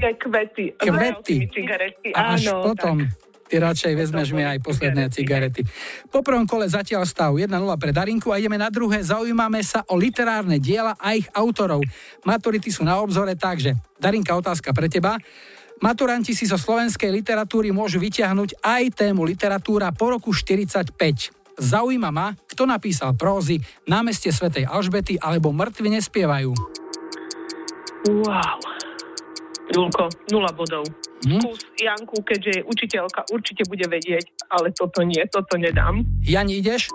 kvety. 0.00 0.64
Kvety. 0.74 0.74
Kvety. 0.80 1.36
Cigarety, 1.52 2.08
A 2.16 2.34
až 2.34 2.50
áno. 2.50 2.72
potom 2.72 3.04
ty 3.50 3.58
radšej 3.58 3.92
vezmeš 3.98 4.30
mi 4.30 4.46
aj 4.46 4.62
posledné 4.62 5.10
cigarety. 5.10 5.66
Po 6.06 6.22
prvom 6.22 6.46
kole 6.46 6.70
zatiaľ 6.70 7.02
stav 7.02 7.34
1-0 7.34 7.50
pre 7.82 7.90
Darinku 7.90 8.30
a 8.30 8.38
ideme 8.38 8.54
na 8.54 8.70
druhé. 8.70 9.02
Zaujímame 9.02 9.58
sa 9.66 9.82
o 9.90 9.98
literárne 9.98 10.62
diela 10.62 10.94
a 10.94 11.18
ich 11.18 11.26
autorov. 11.34 11.82
Maturity 12.22 12.70
sú 12.70 12.86
na 12.86 13.02
obzore, 13.02 13.34
takže 13.34 13.74
Darinka, 13.98 14.38
otázka 14.38 14.70
pre 14.70 14.86
teba. 14.86 15.18
Maturanti 15.82 16.30
si 16.30 16.46
zo 16.46 16.60
slovenskej 16.60 17.10
literatúry 17.10 17.74
môžu 17.74 17.98
vyťahnuť 17.98 18.62
aj 18.62 18.82
tému 18.94 19.26
literatúra 19.26 19.90
po 19.90 20.14
roku 20.14 20.30
45. 20.30 20.94
Zaujíma 21.58 22.08
ma, 22.14 22.36
kto 22.46 22.68
napísal 22.68 23.18
prózy 23.18 23.58
Námestie 23.88 24.30
svätej 24.30 24.68
Alžbety 24.68 25.18
alebo 25.18 25.50
Mŕtvi 25.50 25.90
nespievajú. 25.98 26.54
Wow. 28.08 28.79
Julko, 29.70 30.10
nula 30.34 30.50
bodov. 30.50 30.82
Hm? 31.22 31.38
Skús 31.38 31.62
Janku, 31.78 32.16
keďže 32.26 32.50
je 32.58 32.62
učiteľka, 32.66 33.28
určite 33.30 33.62
bude 33.68 33.86
vedieť, 33.86 34.50
ale 34.50 34.74
toto 34.74 35.04
nie, 35.06 35.20
toto 35.30 35.54
nedám. 35.60 36.02
Jani, 36.24 36.58
ideš? 36.58 36.90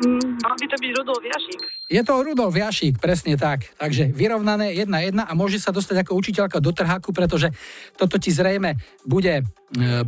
Mm, 0.00 0.40
mal 0.40 0.56
by 0.56 0.64
to 0.64 0.76
byť 0.80 0.90
Rudolf 0.96 1.24
Jašík. 1.24 1.60
Je 1.90 2.00
to 2.00 2.24
Rudolf 2.24 2.56
Jašík, 2.56 2.96
presne 2.96 3.36
tak. 3.36 3.68
Takže 3.76 4.08
vyrovnané 4.08 4.72
1-1 4.72 5.12
a 5.20 5.32
môže 5.36 5.60
sa 5.60 5.76
dostať 5.76 6.06
ako 6.06 6.16
učiteľka 6.16 6.56
do 6.56 6.72
trháku, 6.72 7.12
pretože 7.12 7.52
toto 8.00 8.16
ti 8.16 8.32
zrejme 8.32 8.80
bude 9.04 9.42
e, 9.42 9.44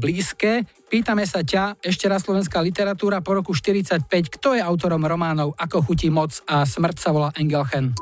blízke. 0.01 0.65
Pýtame 0.89 1.29
sa 1.29 1.45
ťa, 1.45 1.83
ešte 1.85 2.09
raz 2.09 2.25
slovenská 2.25 2.65
literatúra 2.65 3.21
po 3.21 3.37
roku 3.37 3.53
45. 3.53 4.09
Kto 4.09 4.57
je 4.57 4.65
autorom 4.65 5.05
románov 5.05 5.53
Ako 5.61 5.85
chutí 5.85 6.09
moc 6.09 6.41
a 6.49 6.65
Smrť 6.65 6.97
sa 6.97 7.13
volá 7.13 7.29
Engelchen? 7.37 7.93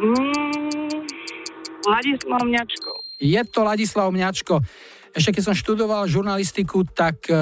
Mm, 0.00 0.99
Ladislav 1.86 2.42
Mňačko. 2.44 2.90
Je 3.20 3.40
to 3.48 3.60
Ladislav 3.64 4.08
Mňačko. 4.12 4.60
Ešte 5.10 5.34
keď 5.34 5.42
som 5.50 5.58
študoval 5.58 6.06
žurnalistiku, 6.06 6.86
tak 6.86 7.26
e, 7.26 7.34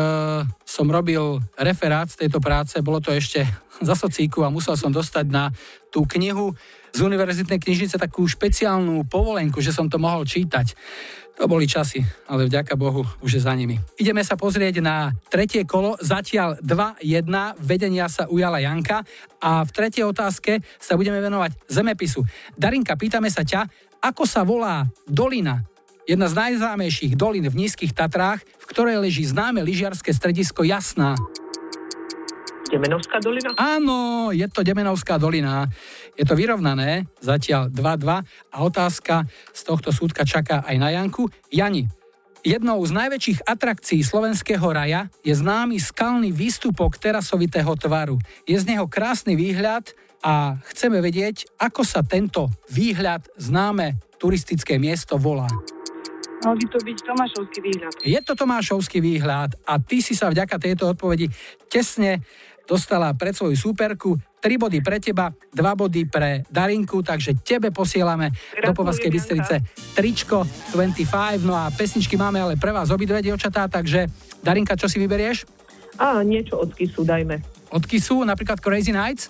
som 0.64 0.86
robil 0.88 1.42
referát 1.58 2.08
z 2.08 2.24
tejto 2.24 2.40
práce. 2.40 2.78
Bolo 2.80 3.02
to 3.02 3.12
ešte 3.12 3.44
za 3.88 3.94
socíku 3.98 4.46
a 4.46 4.52
musel 4.52 4.78
som 4.78 4.94
dostať 4.94 5.26
na 5.28 5.50
tú 5.92 6.06
knihu 6.16 6.54
z 6.94 7.04
univerzitnej 7.04 7.60
knižnice 7.60 8.00
takú 8.00 8.24
špeciálnu 8.24 9.04
povolenku, 9.10 9.60
že 9.60 9.74
som 9.74 9.90
to 9.90 10.00
mohol 10.00 10.24
čítať. 10.24 10.72
To 11.38 11.46
boli 11.46 11.70
časy, 11.70 12.02
ale 12.26 12.50
vďaka 12.50 12.74
Bohu 12.74 13.06
už 13.22 13.38
je 13.38 13.42
za 13.46 13.54
nimi. 13.54 13.78
Ideme 13.94 14.26
sa 14.26 14.34
pozrieť 14.34 14.82
na 14.82 15.14
tretie 15.30 15.62
kolo. 15.62 15.94
Zatiaľ 16.02 16.58
2-1, 16.66 17.30
vedenia 17.62 18.10
sa 18.10 18.26
ujala 18.26 18.58
Janka 18.58 19.06
a 19.38 19.62
v 19.62 19.70
tretej 19.70 20.02
otázke 20.02 20.58
sa 20.82 20.98
budeme 20.98 21.22
venovať 21.22 21.70
zemepisu. 21.70 22.26
Darinka, 22.58 22.98
pýtame 22.98 23.30
sa 23.30 23.46
ťa, 23.46 23.70
ako 23.98 24.24
sa 24.24 24.46
volá 24.46 24.86
dolina, 25.06 25.66
jedna 26.08 26.30
z 26.30 26.34
najznámejších 26.38 27.18
dolín 27.18 27.44
v 27.50 27.66
nízkych 27.66 27.92
Tatrách, 27.92 28.40
v 28.40 28.64
ktorej 28.70 28.96
leží 29.02 29.26
známe 29.28 29.60
lyžiarske 29.60 30.08
stredisko 30.14 30.64
Jasná. 30.64 31.18
Demenovská 32.68 33.16
dolina? 33.24 33.56
Áno, 33.56 34.28
je 34.28 34.44
to 34.52 34.60
Demenovská 34.60 35.16
dolina. 35.16 35.64
Je 36.16 36.24
to 36.28 36.36
vyrovnané, 36.36 37.08
zatiaľ 37.16 37.72
2-2 37.72 38.24
a 38.52 38.56
otázka 38.60 39.24
z 39.56 39.60
tohto 39.64 39.88
súdka 39.88 40.28
čaká 40.28 40.60
aj 40.68 40.76
na 40.76 40.92
Janku. 40.92 41.32
Jani, 41.48 41.88
jednou 42.44 42.76
z 42.84 42.92
najväčších 42.92 43.48
atrakcií 43.48 44.04
slovenského 44.04 44.68
raja 44.68 45.08
je 45.24 45.32
známy 45.32 45.80
skalný 45.80 46.28
výstupok 46.28 47.00
terasovitého 47.00 47.72
tvaru. 47.80 48.20
Je 48.44 48.60
z 48.60 48.68
neho 48.68 48.84
krásny 48.84 49.32
výhľad 49.32 49.88
a 50.22 50.58
chceme 50.74 50.98
vedieť, 50.98 51.58
ako 51.62 51.82
sa 51.86 52.02
tento 52.02 52.50
výhľad 52.70 53.26
známe 53.38 53.98
turistické 54.18 54.76
miesto 54.76 55.14
volá. 55.14 55.46
Mal 56.38 56.54
by 56.54 56.66
to 56.70 56.78
byť 56.78 56.98
Tomášovský 57.02 57.58
výhľad. 57.62 57.92
Je 58.02 58.20
to 58.22 58.32
Tomášovský 58.38 58.98
výhľad 59.02 59.58
a 59.66 59.82
ty 59.82 59.98
si 59.98 60.14
sa 60.14 60.30
vďaka 60.30 60.54
tejto 60.58 60.94
odpovedi 60.94 61.26
tesne 61.66 62.22
dostala 62.68 63.10
pred 63.16 63.34
svoju 63.34 63.58
súperku. 63.58 64.14
3 64.38 64.54
body 64.54 64.78
pre 64.78 65.02
teba, 65.02 65.34
2 65.34 65.58
body 65.74 66.06
pre 66.06 66.46
Darinku, 66.46 67.02
takže 67.02 67.42
tebe 67.42 67.74
posielame 67.74 68.30
do 68.54 68.70
Povazkej 68.70 69.10
Bystrice 69.10 69.54
tričko 69.98 70.46
25, 70.70 71.42
no 71.42 71.58
a 71.58 71.74
pesničky 71.74 72.14
máme 72.14 72.38
ale 72.38 72.54
pre 72.54 72.70
vás 72.70 72.94
obidve 72.94 73.18
dievčatá, 73.18 73.66
takže 73.66 74.06
Darinka, 74.38 74.78
čo 74.78 74.86
si 74.86 75.02
vyberieš? 75.02 75.42
Á, 75.98 76.22
niečo 76.22 76.54
od 76.54 76.70
kisu 76.70 77.02
dajme. 77.02 77.42
Od 77.74 77.84
Kisu, 77.84 78.24
napríklad 78.24 78.62
Crazy 78.62 78.94
Nights? 78.94 79.28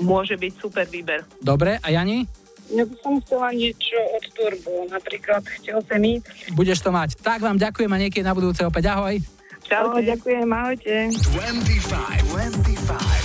môže 0.00 0.36
byť 0.36 0.52
super 0.60 0.86
výber. 0.88 1.24
Dobre, 1.40 1.80
a 1.80 1.88
Jani? 1.92 2.28
Ja 2.66 2.82
by 2.82 2.96
som 2.98 3.22
chcela 3.22 3.54
niečo 3.54 3.94
od 4.18 4.24
Turbo, 4.34 4.90
napríklad 4.90 5.46
chcel 5.62 5.78
sem 5.86 6.02
ísť. 6.18 6.50
Budeš 6.58 6.82
to 6.82 6.90
mať. 6.90 7.14
Tak 7.22 7.38
vám 7.38 7.56
ďakujem 7.62 7.90
a 7.94 7.98
niekedy 8.02 8.26
na 8.26 8.34
budúce 8.34 8.66
opäť. 8.66 8.90
Ahoj. 8.90 9.22
Čau, 9.66 9.98
ďakujem, 9.98 10.46
ahojte. 10.50 11.10
25, 11.10 12.26
25. 12.34 13.15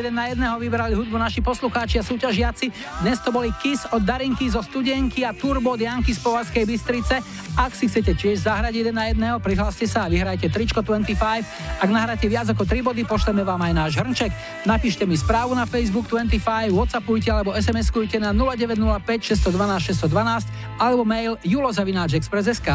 jeden 0.00 0.16
na 0.16 0.32
jedného 0.32 0.56
vybrali 0.56 0.96
hudbu 0.96 1.20
naši 1.20 1.44
poslucháči 1.44 2.00
a 2.00 2.02
súťažiaci. 2.02 2.72
Dnes 3.04 3.20
to 3.20 3.28
boli 3.28 3.52
Kiss 3.60 3.84
od 3.92 4.00
Darinky 4.00 4.48
zo 4.48 4.64
Studenky 4.64 5.28
a 5.28 5.36
Turbo 5.36 5.76
od 5.76 5.80
Janky 5.84 6.16
z 6.16 6.24
Považskej 6.24 6.64
Bystrice. 6.64 7.20
Ak 7.52 7.76
si 7.76 7.84
chcete 7.84 8.16
tiež 8.16 8.48
zahrať 8.48 8.80
jeden 8.80 8.96
na 8.96 9.12
jedného, 9.12 9.36
prihláste 9.44 9.84
sa 9.84 10.08
a 10.08 10.08
vyhrajte 10.08 10.48
tričko 10.48 10.80
25. 10.80 11.20
Ak 11.84 11.88
nahráte 11.92 12.24
viac 12.32 12.48
ako 12.48 12.64
3 12.64 12.80
body, 12.80 13.04
pošleme 13.04 13.44
vám 13.44 13.60
aj 13.60 13.72
náš 13.76 13.92
hrnček. 14.00 14.32
Napíšte 14.64 15.04
mi 15.04 15.20
správu 15.20 15.52
na 15.52 15.68
Facebook 15.68 16.08
25, 16.08 16.72
Whatsappujte 16.72 17.28
alebo 17.28 17.52
SMS-kujte 17.52 18.16
na 18.16 18.32
0905 18.32 19.36
612 19.36 20.08
612 20.08 20.80
alebo 20.80 21.04
mail 21.04 21.36
julozavináčexpress.sk 21.44 22.68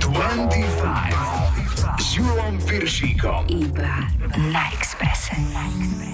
25 0.00 1.38
s 1.98 2.16
Júlom 2.16 2.54
Piršíkom. 2.62 3.42
Iba 3.52 4.06
na 4.54 4.70
Expresse. 4.72 5.34
Na 5.52 5.66
Expresse. 5.66 6.07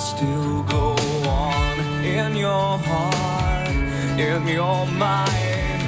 still 0.00 0.62
go 0.64 0.96
on 1.28 1.80
in 2.04 2.36
your 2.36 2.78
heart, 2.78 3.70
in 4.18 4.46
your 4.48 4.86
mind. 4.86 5.82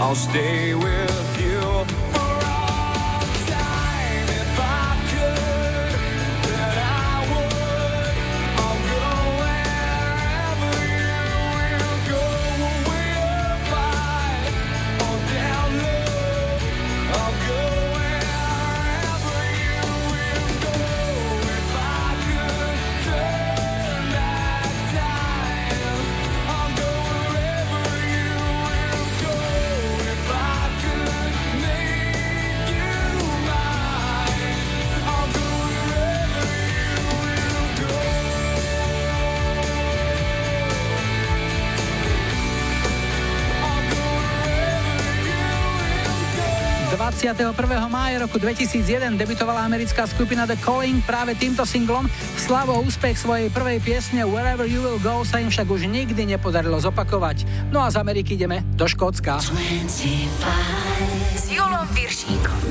I'll 0.00 0.14
stay 0.14 0.74
with 0.74 1.21
31. 47.32 47.88
mája 47.88 48.28
roku 48.28 48.36
2001 48.36 49.16
debitovala 49.16 49.64
americká 49.64 50.04
skupina 50.04 50.44
The 50.44 50.52
Calling 50.60 51.00
práve 51.00 51.32
týmto 51.32 51.64
singlom. 51.64 52.04
Slavo 52.36 52.76
úspech 52.84 53.16
svojej 53.16 53.48
prvej 53.48 53.80
piesne 53.80 54.20
Wherever 54.28 54.68
You 54.68 54.84
Will 54.84 55.00
Go 55.00 55.24
sa 55.24 55.40
im 55.40 55.48
však 55.48 55.64
už 55.64 55.88
nikdy 55.88 56.28
nepodarilo 56.28 56.76
zopakovať. 56.76 57.72
No 57.72 57.80
a 57.80 57.88
z 57.88 57.96
Ameriky 58.04 58.36
ideme 58.36 58.60
do 58.76 58.84
Škótska. 58.84 59.40
S 61.32 61.44
Julom 61.48 61.88
Viršíkom. 61.96 62.68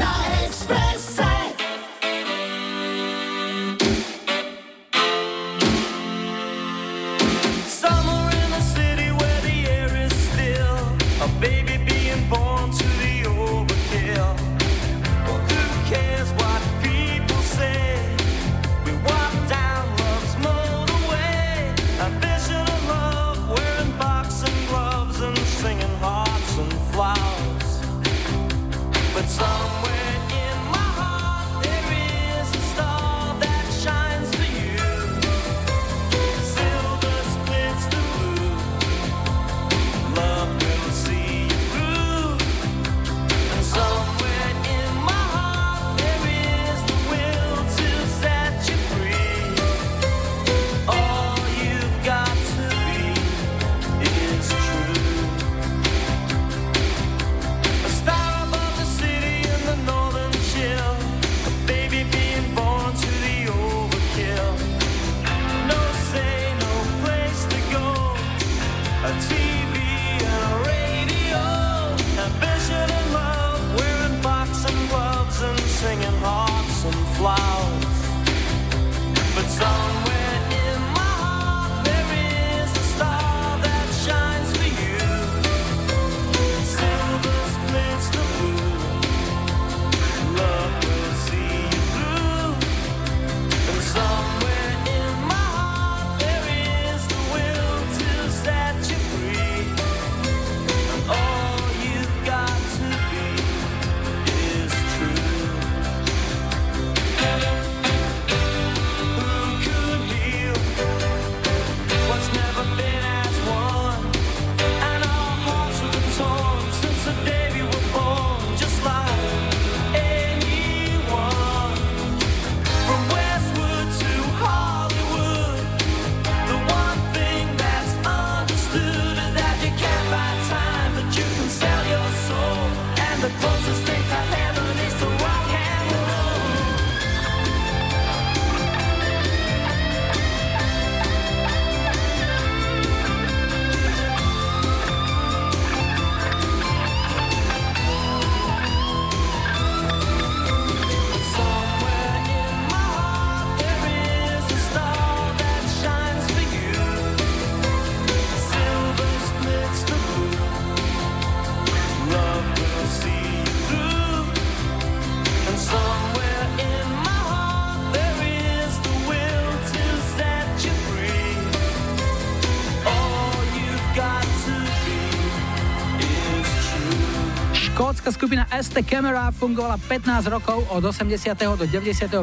ST 178.51 178.83
Camera 178.83 179.31
fungovala 179.31 179.79
15 179.79 180.27
rokov 180.27 180.67
od 180.67 180.83
80. 180.83 181.31
do 181.55 181.63
95. 181.63 182.19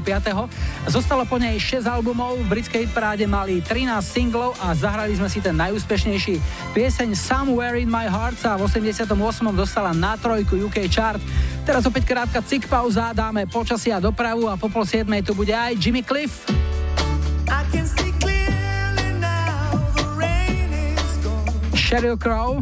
Zostalo 0.84 1.24
po 1.24 1.40
nej 1.40 1.56
6 1.56 1.88
albumov, 1.88 2.36
v 2.44 2.52
britskej 2.52 2.84
paráde 2.92 3.24
mali 3.24 3.64
13 3.64 4.04
singlov 4.04 4.52
a 4.60 4.76
zahrali 4.76 5.16
sme 5.16 5.32
si 5.32 5.40
ten 5.40 5.56
najúspešnejší. 5.56 6.36
Pieseň 6.76 7.16
Somewhere 7.16 7.80
in 7.80 7.88
my 7.88 8.04
heart 8.04 8.36
sa 8.36 8.60
v 8.60 8.68
88. 8.68 9.08
dostala 9.56 9.96
na 9.96 10.20
trojku 10.20 10.68
UK 10.68 10.84
chart. 10.92 11.20
Teraz 11.64 11.88
opäť 11.88 12.04
krátka 12.04 12.44
cik 12.44 12.68
pauza, 12.68 13.16
dáme 13.16 13.48
počasie 13.48 13.96
a 13.96 14.00
dopravu 14.00 14.52
a 14.52 14.60
po 14.60 14.68
pol 14.68 14.84
7. 14.84 15.08
tu 15.24 15.32
bude 15.32 15.56
aj 15.56 15.80
Jimmy 15.80 16.04
Cliff. 16.04 16.44
Sheryl 21.88 22.20
Crow. 22.20 22.60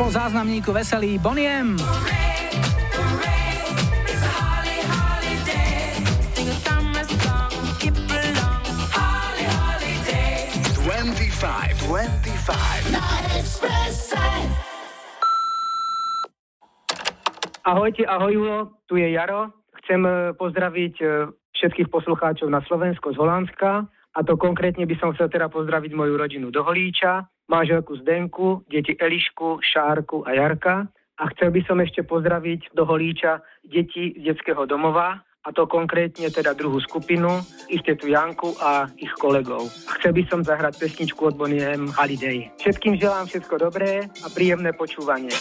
po 0.00 0.08
záznamníku 0.08 0.72
veselý 0.72 1.20
Boniem. 1.20 1.76
Ahojte, 17.60 18.02
ahoj 18.08 18.32
Julo, 18.32 18.58
tu 18.88 18.96
je 18.96 19.12
Jaro. 19.12 19.52
Chcem 19.84 20.00
eh, 20.08 20.32
pozdraviť 20.32 20.94
eh, 21.04 21.28
všetkých 21.60 21.92
poslucháčov 21.92 22.48
na 22.48 22.64
Slovensko 22.64 23.12
z 23.12 23.20
Holandska 23.20 23.84
a 24.16 24.26
to 24.26 24.34
konkrétne 24.34 24.86
by 24.86 24.96
som 24.98 25.14
chcel 25.14 25.30
teda 25.30 25.46
pozdraviť 25.46 25.94
moju 25.94 26.14
rodinu 26.18 26.50
do 26.50 26.66
Holíča, 26.66 27.30
manželku 27.46 27.98
Zdenku, 28.02 28.66
deti 28.66 28.98
Elišku, 28.98 29.62
Šárku 29.62 30.26
a 30.26 30.34
Jarka. 30.34 30.90
A 31.20 31.28
chcel 31.36 31.52
by 31.52 31.60
som 31.68 31.78
ešte 31.78 32.02
pozdraviť 32.02 32.72
do 32.72 32.82
Holíča 32.88 33.44
deti 33.62 34.16
z 34.16 34.22
detského 34.24 34.64
domova, 34.64 35.20
a 35.40 35.56
to 35.56 35.64
konkrétne 35.64 36.28
teda 36.28 36.52
druhú 36.52 36.76
skupinu, 36.84 37.40
ich 37.72 37.80
tetu 37.80 38.12
Janku 38.12 38.60
a 38.60 38.92
ich 39.00 39.08
kolegov. 39.16 39.72
A 39.88 39.96
chcel 39.96 40.12
by 40.12 40.22
som 40.28 40.44
zahrať 40.44 40.76
pesničku 40.76 41.32
od 41.32 41.34
Bonnie 41.40 41.64
M. 41.64 41.88
Holiday. 41.96 42.52
Všetkým 42.60 43.00
želám 43.00 43.24
všetko 43.24 43.54
dobré 43.56 44.04
a 44.04 44.26
príjemné 44.28 44.76
počúvanie. 44.76 45.32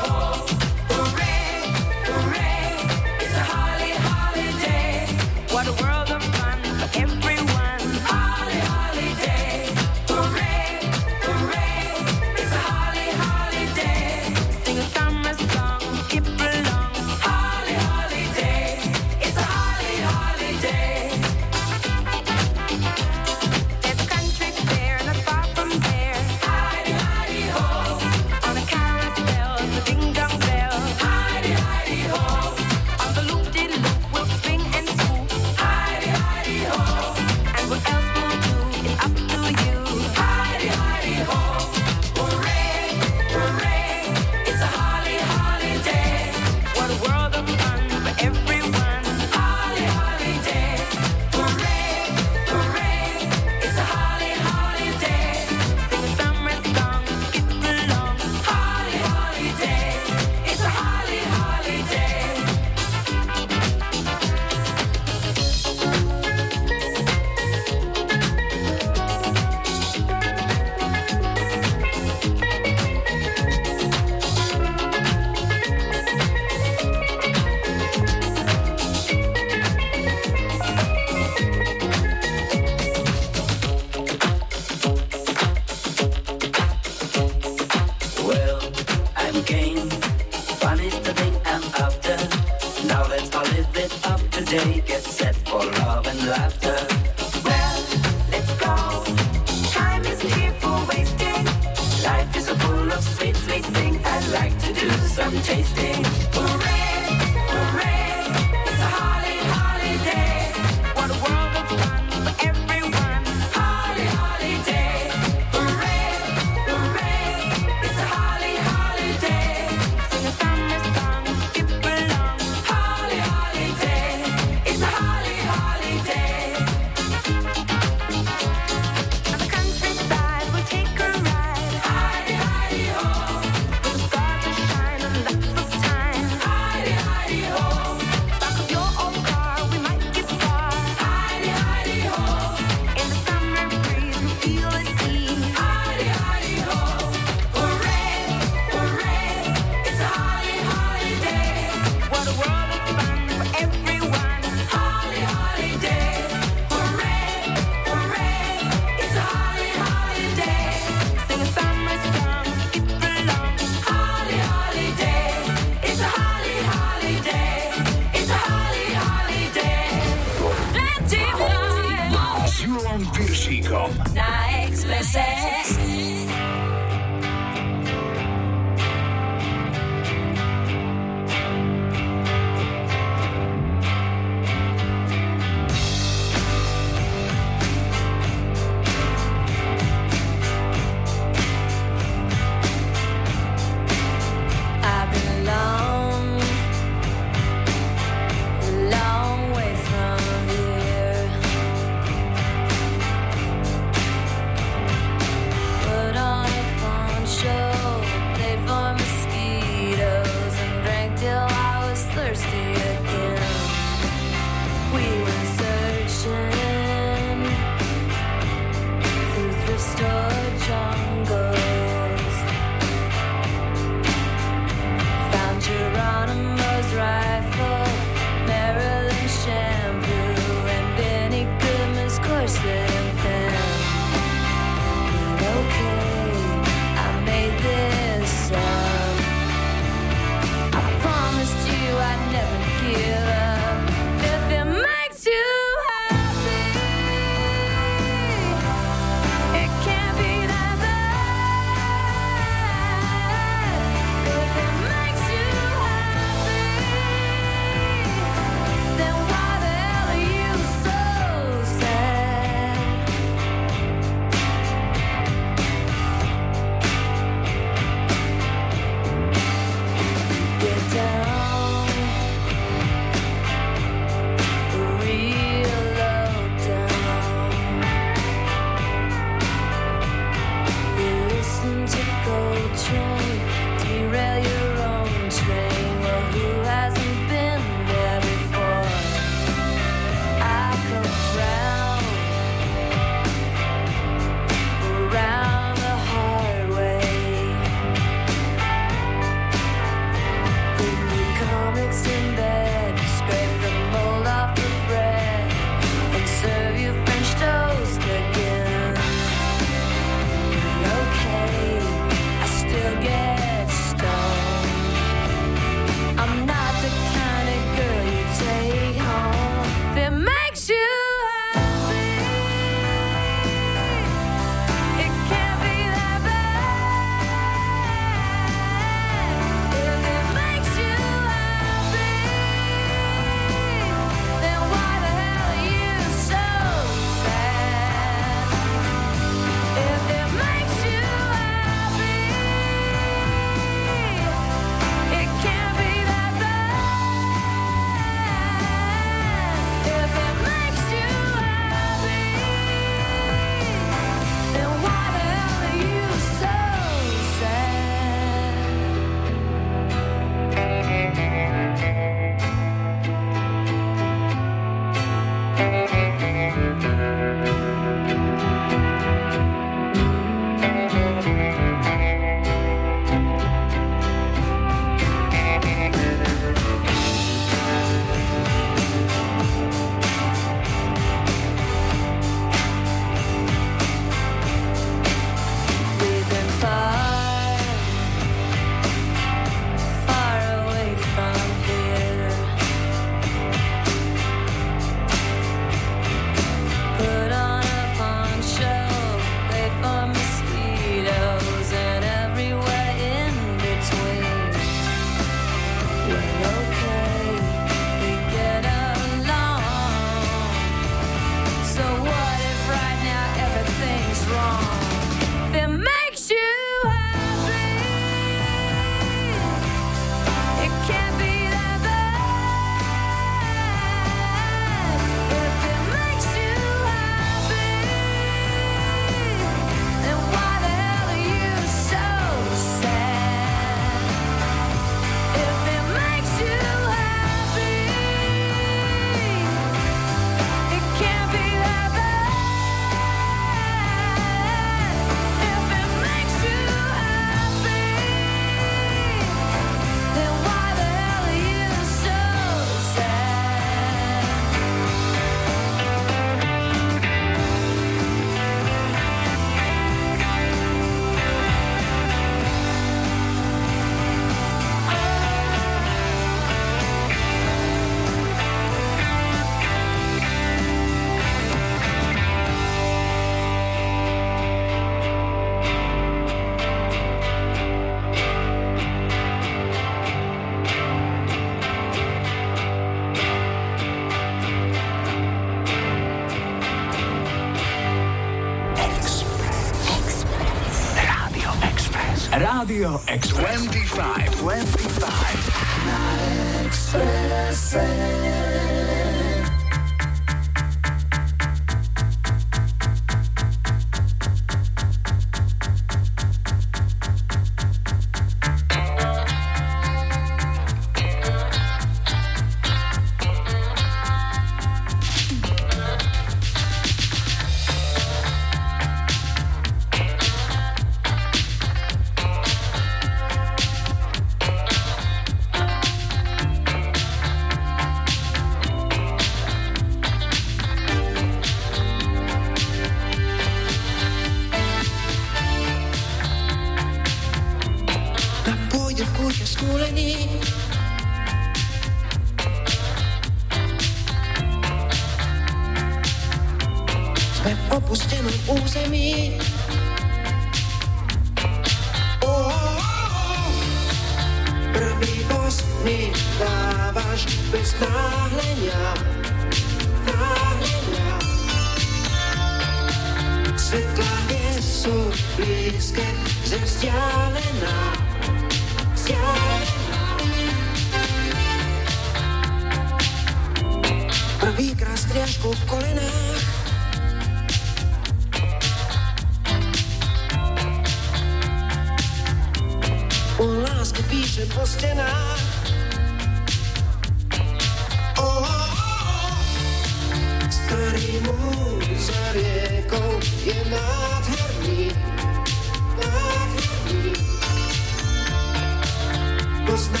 los 599.71 600.00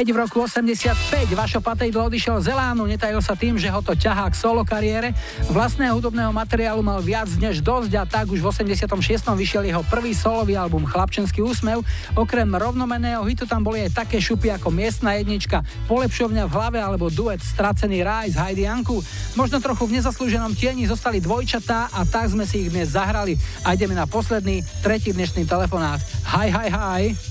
Keď 0.00 0.16
v 0.16 0.22
roku 0.24 0.40
85 0.48 1.28
Vašo 1.36 1.60
Patejdl 1.60 2.08
odišiel 2.08 2.40
z 2.40 2.56
Elánu, 2.56 2.88
netajil 2.88 3.20
sa 3.20 3.36
tým, 3.36 3.60
že 3.60 3.68
ho 3.68 3.84
to 3.84 3.92
ťahá 3.92 4.32
k 4.32 4.40
solo 4.40 4.64
kariére. 4.64 5.12
Vlastného 5.52 5.92
hudobného 5.92 6.32
materiálu 6.32 6.80
mal 6.80 7.04
viac 7.04 7.28
než 7.36 7.60
dosť 7.60 7.92
a 8.00 8.08
tak 8.08 8.32
už 8.32 8.40
v 8.40 8.48
86. 8.48 8.96
vyšiel 9.36 9.68
jeho 9.68 9.84
prvý 9.92 10.16
solový 10.16 10.56
album 10.56 10.88
Chlapčenský 10.88 11.44
úsmev. 11.44 11.84
Okrem 12.16 12.48
rovnomeného 12.48 13.20
hitu 13.28 13.44
tam 13.44 13.60
boli 13.60 13.84
aj 13.84 14.00
také 14.00 14.24
šupy 14.24 14.56
ako 14.56 14.72
Miestna 14.72 15.20
jednička, 15.20 15.60
Polepšovňa 15.84 16.48
v 16.48 16.52
hlave 16.56 16.80
alebo 16.80 17.12
duet 17.12 17.44
Stracený 17.44 18.00
ráj 18.00 18.32
z 18.32 18.40
Heidi 18.40 18.64
Janku. 18.64 19.04
Možno 19.36 19.60
trochu 19.60 19.84
v 19.84 20.00
nezaslúženom 20.00 20.56
tieni 20.56 20.88
zostali 20.88 21.20
dvojčatá 21.20 21.92
a 21.92 22.08
tak 22.08 22.32
sme 22.32 22.48
si 22.48 22.64
ich 22.64 22.72
dnes 22.72 22.96
zahrali. 22.96 23.36
A 23.68 23.76
ideme 23.76 23.92
na 23.92 24.08
posledný, 24.08 24.64
tretí 24.80 25.12
dnešný 25.12 25.44
telefonát. 25.44 26.00
Hi, 26.24 26.48
hi, 26.48 26.72
hi. 26.72 27.29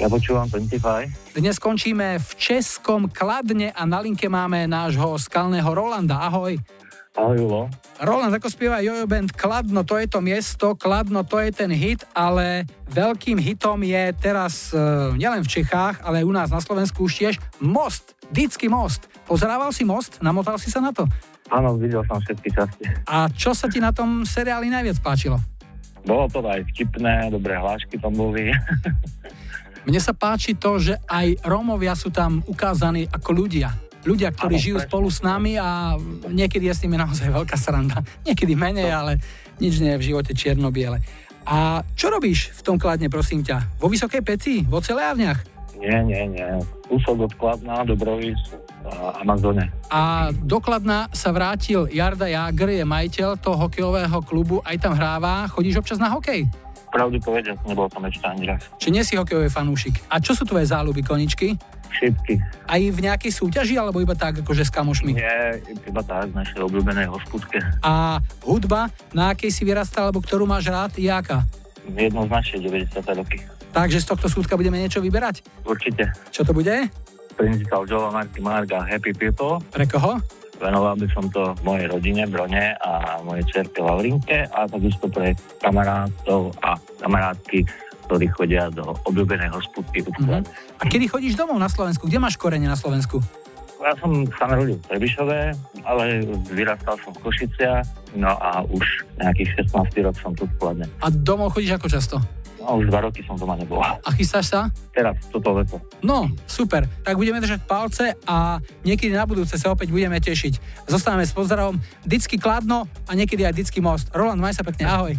Ja 0.00 0.08
počúvam 0.08 0.48
25. 0.48 1.36
Dnes 1.36 1.60
skončíme 1.60 2.16
v 2.16 2.28
Českom 2.40 3.12
Kladne 3.12 3.76
a 3.76 3.82
na 3.84 4.00
linke 4.00 4.24
máme 4.30 4.64
nášho 4.64 5.20
skalného 5.20 5.68
Rolanda. 5.68 6.24
Ahoj. 6.24 6.56
Ahoj, 7.12 7.36
Julo. 7.36 7.62
Roland, 8.00 8.32
ako 8.32 8.48
spieva 8.48 8.80
Jojo 8.80 9.04
Band 9.04 9.36
Kladno, 9.36 9.84
to 9.84 10.00
je 10.00 10.08
to 10.08 10.24
miesto, 10.24 10.72
Kladno, 10.72 11.28
to 11.28 11.44
je 11.44 11.52
ten 11.52 11.68
hit, 11.68 12.08
ale 12.16 12.64
veľkým 12.88 13.36
hitom 13.36 13.84
je 13.84 14.16
teraz 14.16 14.72
uh, 14.72 15.12
nielen 15.12 15.44
v 15.44 15.52
Čechách, 15.60 16.00
ale 16.00 16.24
aj 16.24 16.28
u 16.28 16.32
nás 16.32 16.48
na 16.48 16.64
Slovensku 16.64 17.04
už 17.04 17.12
tiež 17.12 17.34
Most, 17.60 18.16
Dický 18.32 18.72
most. 18.72 19.12
Pozerával 19.28 19.76
si 19.76 19.84
Most? 19.84 20.24
Namotal 20.24 20.56
si 20.56 20.72
sa 20.72 20.80
na 20.80 20.88
to? 20.88 21.04
Áno, 21.52 21.76
videl 21.76 22.00
som 22.08 22.16
všetky 22.16 22.48
časti. 22.48 22.84
A 23.04 23.28
čo 23.28 23.52
sa 23.52 23.68
ti 23.68 23.76
na 23.76 23.92
tom 23.92 24.24
seriáli 24.24 24.72
najviac 24.72 25.04
páčilo? 25.04 25.36
Bolo 26.08 26.32
to 26.32 26.40
aj 26.40 26.64
vtipné, 26.72 27.28
dobré 27.28 27.60
hlášky 27.60 28.00
tam 28.00 28.16
boli. 28.16 28.48
Mne 29.82 29.98
sa 29.98 30.14
páči 30.14 30.54
to, 30.54 30.78
že 30.78 30.94
aj 31.04 31.42
Rómovia 31.42 31.92
sú 31.92 32.08
tam 32.08 32.40
ukázaní 32.46 33.10
ako 33.10 33.30
ľudia. 33.34 33.74
Ľudia, 34.02 34.30
ktorí 34.30 34.58
Áno, 34.58 34.62
žijú 34.62 34.76
presne. 34.78 34.90
spolu 34.90 35.08
s 35.10 35.20
nami 35.22 35.52
a 35.58 35.94
niekedy 36.26 36.66
je 36.66 36.74
s 36.74 36.82
nimi 36.82 36.98
naozaj 36.98 37.30
veľká 37.38 37.54
sranda. 37.54 38.02
Niekedy 38.22 38.54
menej, 38.54 38.90
ale 38.90 39.12
nič 39.58 39.78
nie 39.78 39.94
je 39.94 40.00
v 40.00 40.06
živote 40.14 40.32
čierno-biele. 40.34 41.02
A 41.42 41.82
čo 41.98 42.06
robíš 42.06 42.54
v 42.54 42.62
tom 42.62 42.76
kladne, 42.78 43.10
prosím 43.10 43.42
ťa? 43.42 43.78
Vo 43.82 43.90
Vysokej 43.90 44.22
peci? 44.22 44.62
V 44.62 44.72
ocelárniach? 44.72 45.50
nie, 45.82 45.98
nie, 46.06 46.38
nie. 46.38 46.46
Kúsok 46.86 47.26
od 47.26 47.32
Kladna, 47.34 47.82
Dobrovic 47.82 48.38
a 48.86 49.18
Amazone. 49.18 49.66
A 49.90 50.30
do 50.30 50.62
Kladna 50.62 51.10
sa 51.10 51.34
vrátil 51.34 51.90
Jarda 51.90 52.30
Jager, 52.30 52.70
je 52.70 52.86
majiteľ 52.86 53.34
toho 53.42 53.66
hokejového 53.66 54.22
klubu, 54.22 54.62
aj 54.62 54.78
tam 54.78 54.94
hráva. 54.94 55.50
Chodíš 55.50 55.82
občas 55.82 55.98
na 55.98 56.14
hokej? 56.14 56.46
pravdu 56.92 57.16
povedať, 57.16 57.56
nebol 57.64 57.88
som 57.88 58.04
ešte 58.04 58.28
ani 58.28 58.44
raz. 58.52 58.68
Či 58.76 58.92
nie 58.92 59.00
si 59.00 59.16
hokejový 59.16 59.48
fanúšik. 59.48 60.04
A 60.12 60.20
čo 60.20 60.36
sú 60.36 60.44
tvoje 60.44 60.68
záľuby, 60.68 61.00
koničky? 61.00 61.56
Všetky. 61.92 62.40
Aj 62.68 62.80
v 62.80 62.98
nejakej 63.00 63.32
súťaži, 63.32 63.80
alebo 63.80 64.04
iba 64.04 64.12
tak, 64.12 64.44
akože 64.44 64.68
s 64.68 64.72
kamošmi? 64.72 65.16
Nie, 65.16 65.60
iba 65.64 66.04
tak, 66.04 66.28
v 66.32 66.36
našej 66.36 66.60
obľúbenej 66.60 67.08
hospudke. 67.08 67.60
A 67.80 68.20
hudba, 68.44 68.92
na 69.16 69.32
akej 69.32 69.48
si 69.48 69.64
vyrastal, 69.64 70.12
alebo 70.12 70.20
ktorú 70.20 70.44
máš 70.44 70.68
rád, 70.68 70.92
je 71.00 71.08
aká? 71.08 71.44
Jednoznačne 71.88 72.60
90. 72.60 72.92
roky. 73.16 73.40
Takže 73.72 74.04
z 74.04 74.06
tohto 74.06 74.28
súdka 74.28 74.56
budeme 74.60 74.76
niečo 74.76 75.00
vyberať? 75.00 75.40
Určite. 75.64 76.12
Čo 76.28 76.44
to 76.44 76.52
bude? 76.52 76.92
Principal 77.36 77.88
Joe 77.88 78.12
Marky 78.12 78.44
Marga 78.44 78.84
Happy 78.84 79.16
People. 79.16 79.64
Pre 79.72 79.84
koho? 79.88 80.20
Venoval 80.62 80.94
by 80.94 81.06
som 81.10 81.26
to 81.26 81.58
mojej 81.66 81.90
rodine, 81.90 82.22
Brone 82.30 82.78
a 82.78 83.18
mojej 83.26 83.42
cerke 83.50 83.82
Laurinke 83.82 84.46
a 84.46 84.70
takisto 84.70 85.10
pre 85.10 85.34
kamarátov 85.58 86.54
a 86.62 86.78
kamarátky, 87.02 87.66
ktorí 88.06 88.30
chodia 88.30 88.70
do 88.70 88.94
obľúbeného 89.10 89.58
sputky. 89.58 90.06
Mm-hmm. 90.06 90.42
A 90.78 90.82
kedy 90.86 91.10
chodíš 91.10 91.34
domov 91.34 91.58
na 91.58 91.66
Slovensku? 91.66 92.06
Kde 92.06 92.22
máš 92.22 92.38
korene 92.38 92.70
na 92.70 92.78
Slovensku? 92.78 93.18
ja 93.82 93.94
som 93.98 94.14
sa 94.38 94.46
narodil 94.46 94.78
v 94.78 94.86
Trebišove, 94.86 95.38
ale 95.82 96.04
vyrastal 96.46 96.94
som 97.02 97.10
v 97.18 97.26
Košiciach, 97.26 98.14
no 98.14 98.30
a 98.30 98.62
už 98.70 98.84
nejakých 99.18 99.66
16 99.66 100.06
rok 100.06 100.16
som 100.22 100.32
tu 100.38 100.46
skladne. 100.56 100.86
A 101.02 101.10
domov 101.10 101.58
chodíš 101.58 101.74
ako 101.76 101.88
často? 101.90 102.16
No 102.62 102.78
už 102.78 102.94
dva 102.94 103.02
roky 103.02 103.26
som 103.26 103.34
doma 103.34 103.58
nebola. 103.58 103.98
A 104.06 104.14
chystáš 104.14 104.54
sa? 104.54 104.70
Teraz, 104.94 105.18
toto 105.34 105.50
leto. 105.50 105.82
No, 105.98 106.30
super. 106.46 106.86
Tak 107.02 107.18
budeme 107.18 107.42
držať 107.42 107.60
palce 107.66 108.14
a 108.22 108.62
niekedy 108.86 109.10
na 109.10 109.26
budúce 109.26 109.58
sa 109.58 109.74
opäť 109.74 109.90
budeme 109.90 110.22
tešiť. 110.22 110.86
Zostávame 110.86 111.26
s 111.26 111.34
pozdravom 111.34 111.74
Dicky 112.06 112.38
Kladno 112.38 112.86
a 113.10 113.12
niekedy 113.18 113.42
aj 113.42 113.58
Dicky 113.58 113.82
Most. 113.82 114.14
Roland, 114.14 114.38
maj 114.38 114.54
sa 114.54 114.62
pekne, 114.62 114.86
ahoj. 114.86 115.12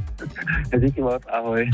Dicky 0.72 1.03
Most, 1.03 1.28
ahoj. 1.28 1.68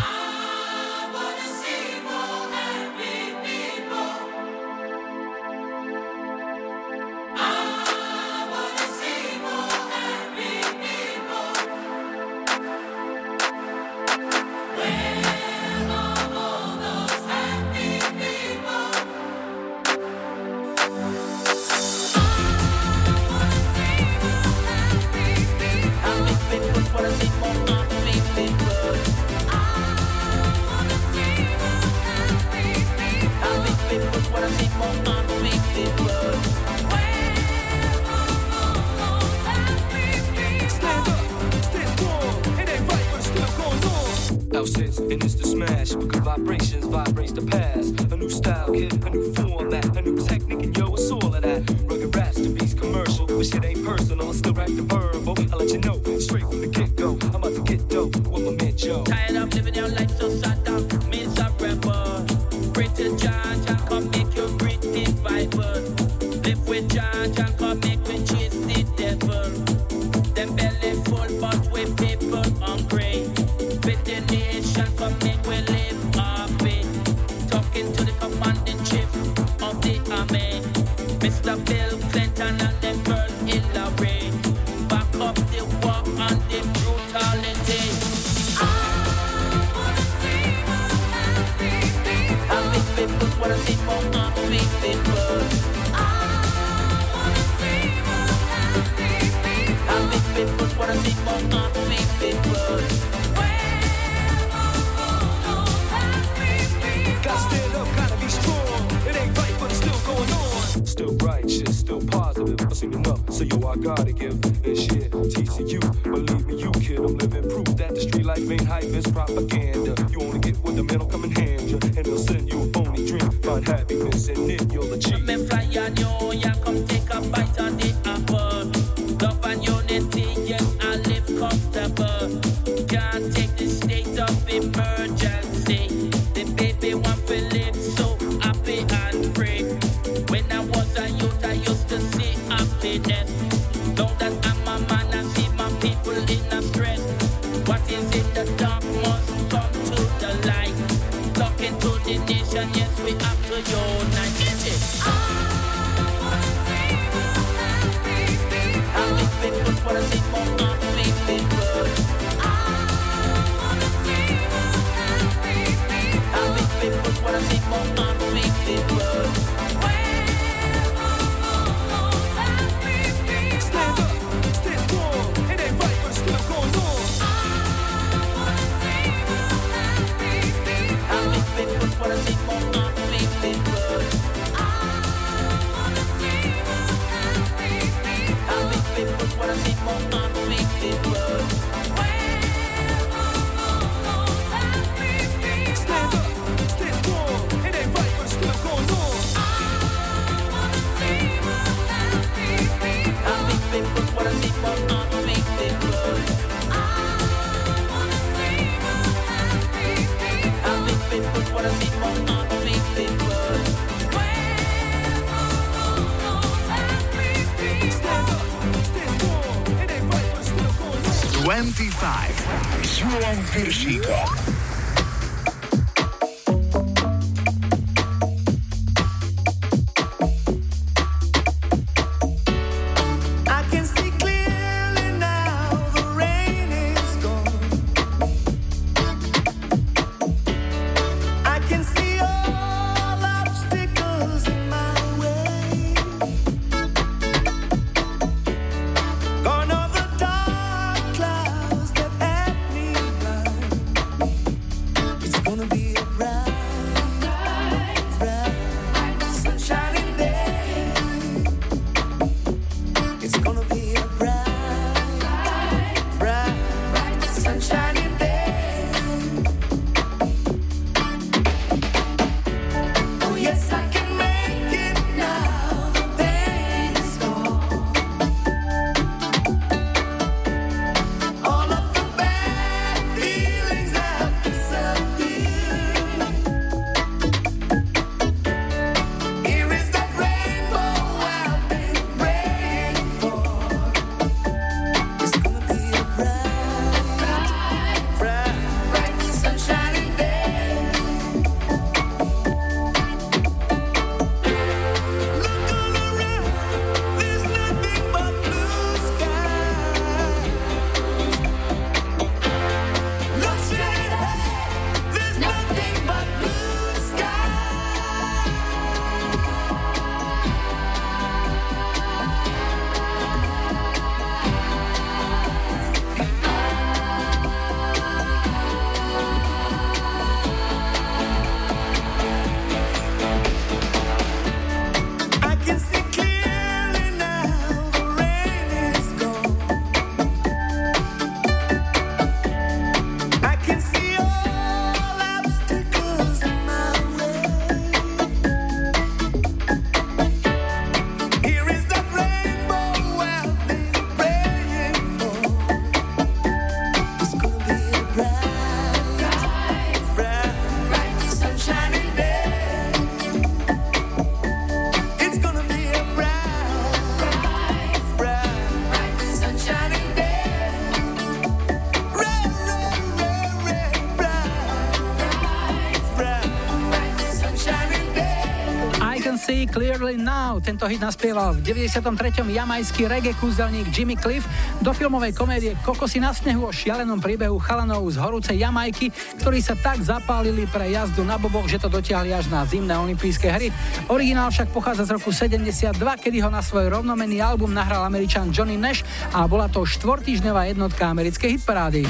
Tento 380.79 380.95
hit 380.95 381.03
naspieval 381.03 381.59
v 381.59 381.75
93. 381.91 382.39
jamajský 382.39 383.11
reggae 383.11 383.35
kúzelník 383.35 383.91
Jimmy 383.91 384.15
Cliff 384.15 384.47
do 384.79 384.95
filmovej 384.95 385.35
komédie 385.35 385.75
Kokosy 385.83 386.23
na 386.23 386.31
snehu 386.31 386.63
o 386.63 386.71
šialenom 386.71 387.19
príbehu 387.19 387.59
chalanov 387.59 388.07
z 388.07 388.15
horúcej 388.15 388.55
Jamajky, 388.63 389.11
ktorí 389.43 389.59
sa 389.59 389.75
tak 389.75 389.99
zapálili 389.99 390.63
pre 390.71 390.87
jazdu 390.87 391.27
na 391.27 391.35
boboch, 391.35 391.67
že 391.67 391.83
to 391.83 391.91
dotiahli 391.91 392.31
až 392.31 392.47
na 392.47 392.63
zimné 392.63 392.95
olympijské 392.95 393.51
hry. 393.51 393.75
Originál 394.07 394.55
však 394.55 394.71
pochádza 394.71 395.03
z 395.03 395.19
roku 395.19 395.35
72, 395.35 395.99
kedy 395.99 396.39
ho 396.39 396.47
na 396.47 396.63
svoj 396.63 396.87
rovnomenný 396.87 397.43
album 397.43 397.75
nahral 397.75 398.07
američan 398.07 398.47
Johnny 398.55 398.79
Nash 398.79 399.03
a 399.35 399.43
bola 399.51 399.67
to 399.67 399.83
štvortýždňová 399.83 400.71
jednotka 400.71 401.11
americkej 401.11 401.59
hitparády. 401.59 402.07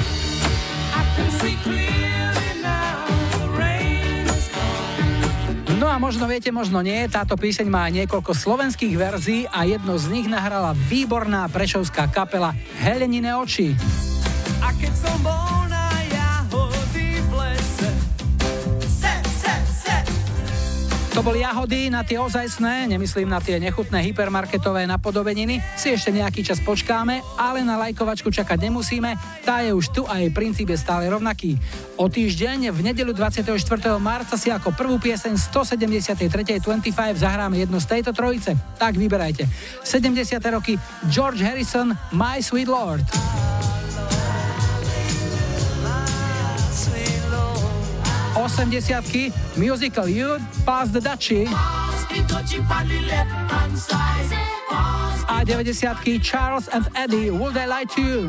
Možno 6.00 6.24
viete, 6.24 6.48
možno 6.48 6.80
nie, 6.80 7.04
táto 7.12 7.36
píseň 7.36 7.68
má 7.68 7.84
niekoľko 7.92 8.32
slovenských 8.32 8.96
verzií 8.96 9.44
a 9.52 9.68
jedno 9.68 10.00
z 10.00 10.08
nich 10.08 10.26
nahrala 10.26 10.72
výborná 10.72 11.44
prešovská 11.52 12.08
kapela 12.08 12.56
Helenine 12.80 13.36
oči. 13.36 13.76
To 21.20 21.28
boli 21.28 21.44
jahody 21.44 21.92
na 21.92 22.00
tie 22.00 22.16
ozajstné, 22.16 22.88
nemyslím 22.88 23.28
na 23.28 23.44
tie 23.44 23.60
nechutné 23.60 24.00
hypermarketové 24.08 24.88
napodobeniny. 24.88 25.60
Si 25.76 25.92
ešte 25.92 26.08
nejaký 26.16 26.40
čas 26.40 26.64
počkáme, 26.64 27.20
ale 27.36 27.60
na 27.60 27.76
lajkovačku 27.76 28.32
čakať 28.32 28.56
nemusíme, 28.56 29.20
tá 29.44 29.60
je 29.60 29.68
už 29.68 29.92
tu 29.92 30.08
a 30.08 30.16
jej 30.16 30.32
princíp 30.32 30.72
je 30.72 30.80
stále 30.80 31.12
rovnaký. 31.12 31.60
O 32.00 32.08
týždeň 32.08 32.72
v 32.72 32.80
nedelu 32.80 33.12
24. 33.12 33.52
marca 34.00 34.32
si 34.40 34.48
ako 34.48 34.72
prvú 34.72 34.96
pieseň 34.96 35.36
173. 35.36 36.56
25 36.56 36.88
zahráme 37.20 37.68
jednu 37.68 37.76
z 37.84 38.00
tejto 38.00 38.16
trojice. 38.16 38.56
Tak 38.80 38.96
vyberajte. 38.96 39.44
70. 39.84 40.40
roky 40.48 40.80
George 41.12 41.44
Harrison, 41.44 41.92
My 42.16 42.40
Sweet 42.40 42.72
Lord. 42.72 43.04
80 48.58 49.32
Musical 49.56 50.08
Youth, 50.08 50.42
Pass 50.66 50.88
the 50.90 51.00
Dutchie. 51.00 51.46
A 55.28 55.44
90 55.44 56.18
Charles 56.18 56.68
and 56.68 56.88
Eddie, 56.94 57.30
Would 57.30 57.56
I 57.56 57.66
Lie 57.66 57.84
to 57.84 58.02
You? 58.02 58.28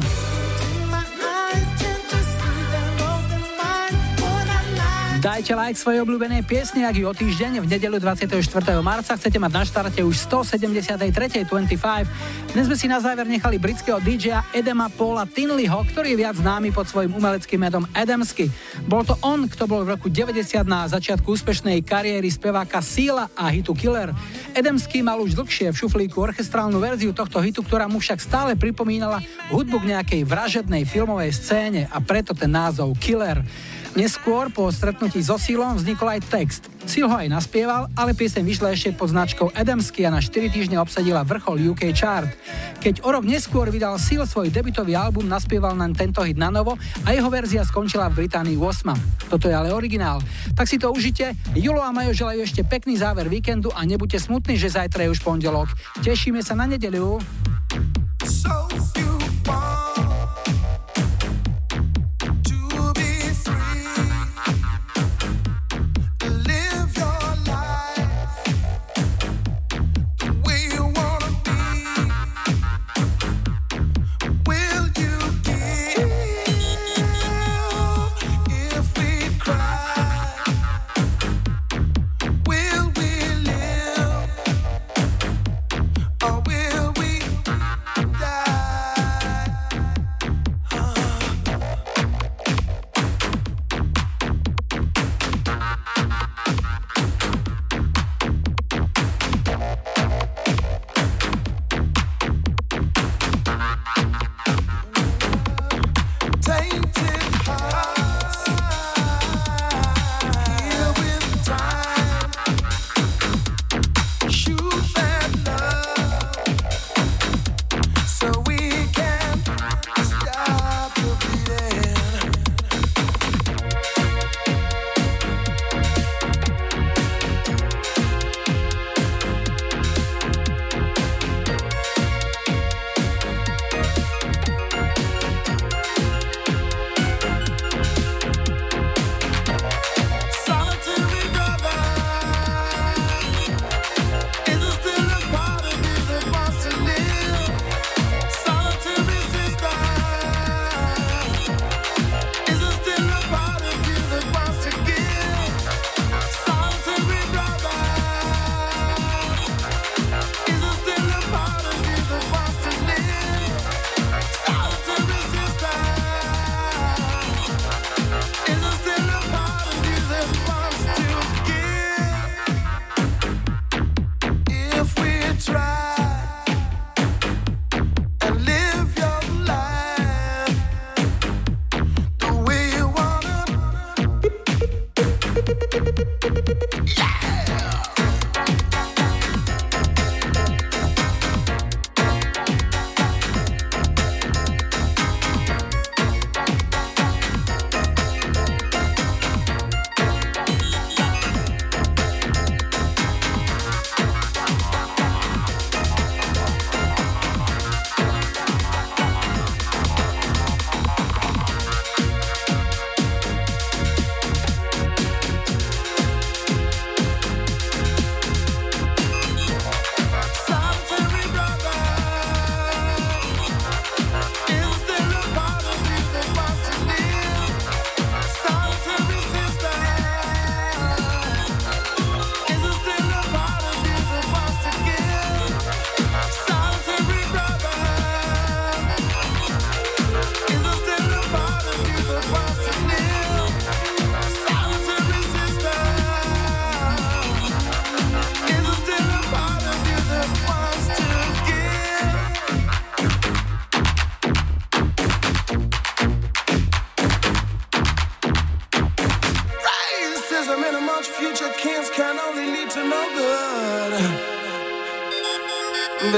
Dajte 5.22 5.54
like 5.54 5.78
svojej 5.78 6.02
obľúbenej 6.02 6.42
piesne, 6.50 6.82
ak 6.82 6.98
ju 6.98 7.06
o 7.06 7.14
týždeň 7.14 7.62
v 7.62 7.70
nedelu 7.70 8.02
24. 8.02 8.42
marca 8.82 9.14
chcete 9.14 9.38
mať 9.38 9.52
na 9.54 9.62
štarte 9.62 10.02
už 10.02 10.18
173. 10.18 11.46
25. 11.46 12.58
Dnes 12.58 12.66
sme 12.66 12.74
si 12.74 12.90
na 12.90 12.98
záver 12.98 13.30
nechali 13.30 13.62
britského 13.62 14.02
DJ-a 14.02 14.42
Edema 14.50 14.90
Paula 14.90 15.30
Tinleyho, 15.30 15.86
ktorý 15.94 16.18
je 16.18 16.26
viac 16.26 16.42
známy 16.42 16.74
pod 16.74 16.90
svojim 16.90 17.14
umeleckým 17.14 17.62
medom 17.62 17.86
Adamsky. 17.94 18.50
Bol 18.90 19.06
to 19.06 19.14
on, 19.22 19.46
kto 19.46 19.70
bol 19.70 19.86
v 19.86 19.94
roku 19.94 20.10
90 20.10 20.42
na 20.66 20.90
začiatku 20.90 21.38
úspešnej 21.38 21.86
kariéry 21.86 22.34
speváka 22.34 22.82
Síla 22.82 23.30
a 23.38 23.46
hitu 23.54 23.78
Killer. 23.78 24.10
Adamsky 24.58 25.06
mal 25.06 25.22
už 25.22 25.38
dlhšie 25.38 25.70
v 25.70 25.80
šuflíku 25.86 26.18
orchestrálnu 26.18 26.82
verziu 26.82 27.14
tohto 27.14 27.38
hitu, 27.46 27.62
ktorá 27.62 27.86
mu 27.86 28.02
však 28.02 28.18
stále 28.18 28.52
pripomínala 28.58 29.22
hudbu 29.54 29.86
k 29.86 29.90
nejakej 29.94 30.22
vražednej 30.26 30.82
filmovej 30.90 31.30
scéne 31.30 31.86
a 31.94 32.02
preto 32.02 32.34
ten 32.34 32.50
názov 32.50 32.98
Killer. 32.98 33.46
Neskôr 33.92 34.48
po 34.56 34.72
stretnutí 34.72 35.20
so 35.20 35.36
Sílom 35.36 35.76
vznikol 35.76 36.16
aj 36.16 36.22
text. 36.32 36.64
Síl 36.88 37.12
ho 37.12 37.16
aj 37.16 37.28
naspieval, 37.28 37.92
ale 37.92 38.16
pieseň 38.16 38.40
vyšla 38.40 38.72
ešte 38.72 38.96
pod 38.96 39.12
značkou 39.12 39.52
Adamsky 39.52 40.08
a 40.08 40.10
na 40.10 40.24
4 40.24 40.48
týždne 40.48 40.80
obsadila 40.80 41.28
vrchol 41.28 41.76
UK 41.76 41.92
chart. 41.92 42.32
Keď 42.80 43.04
o 43.04 43.12
rok 43.12 43.28
neskôr 43.28 43.68
vydal 43.68 44.00
Seal 44.00 44.24
svoj 44.24 44.48
debutový 44.48 44.96
album, 44.96 45.28
naspieval 45.28 45.76
na 45.76 45.92
tento 45.92 46.24
hit 46.24 46.40
na 46.40 46.48
novo 46.48 46.80
a 47.04 47.12
jeho 47.12 47.28
verzia 47.28 47.68
skončila 47.68 48.08
v 48.08 48.24
Británii 48.24 48.56
8. 48.56 49.28
Toto 49.28 49.52
je 49.52 49.54
ale 49.54 49.76
originál. 49.76 50.24
Tak 50.56 50.72
si 50.72 50.80
to 50.80 50.90
užite. 50.96 51.36
Julo 51.52 51.84
a 51.84 51.92
Majo 51.92 52.16
želajú 52.16 52.48
ešte 52.48 52.64
pekný 52.64 52.96
záver 52.96 53.28
víkendu 53.28 53.76
a 53.76 53.84
nebuďte 53.84 54.24
smutní, 54.24 54.56
že 54.56 54.72
zajtra 54.72 55.06
je 55.06 55.14
už 55.14 55.20
pondelok. 55.20 55.68
Tešíme 56.00 56.40
sa 56.40 56.56
na 56.56 56.64
nedeliu. 56.64 57.20
So 58.24 58.70
you 58.96 59.21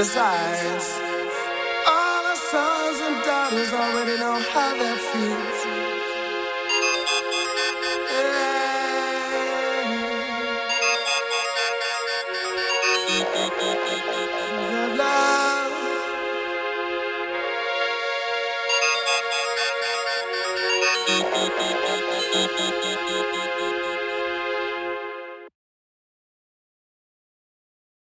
Besides, 0.04 0.74
all 0.74 0.93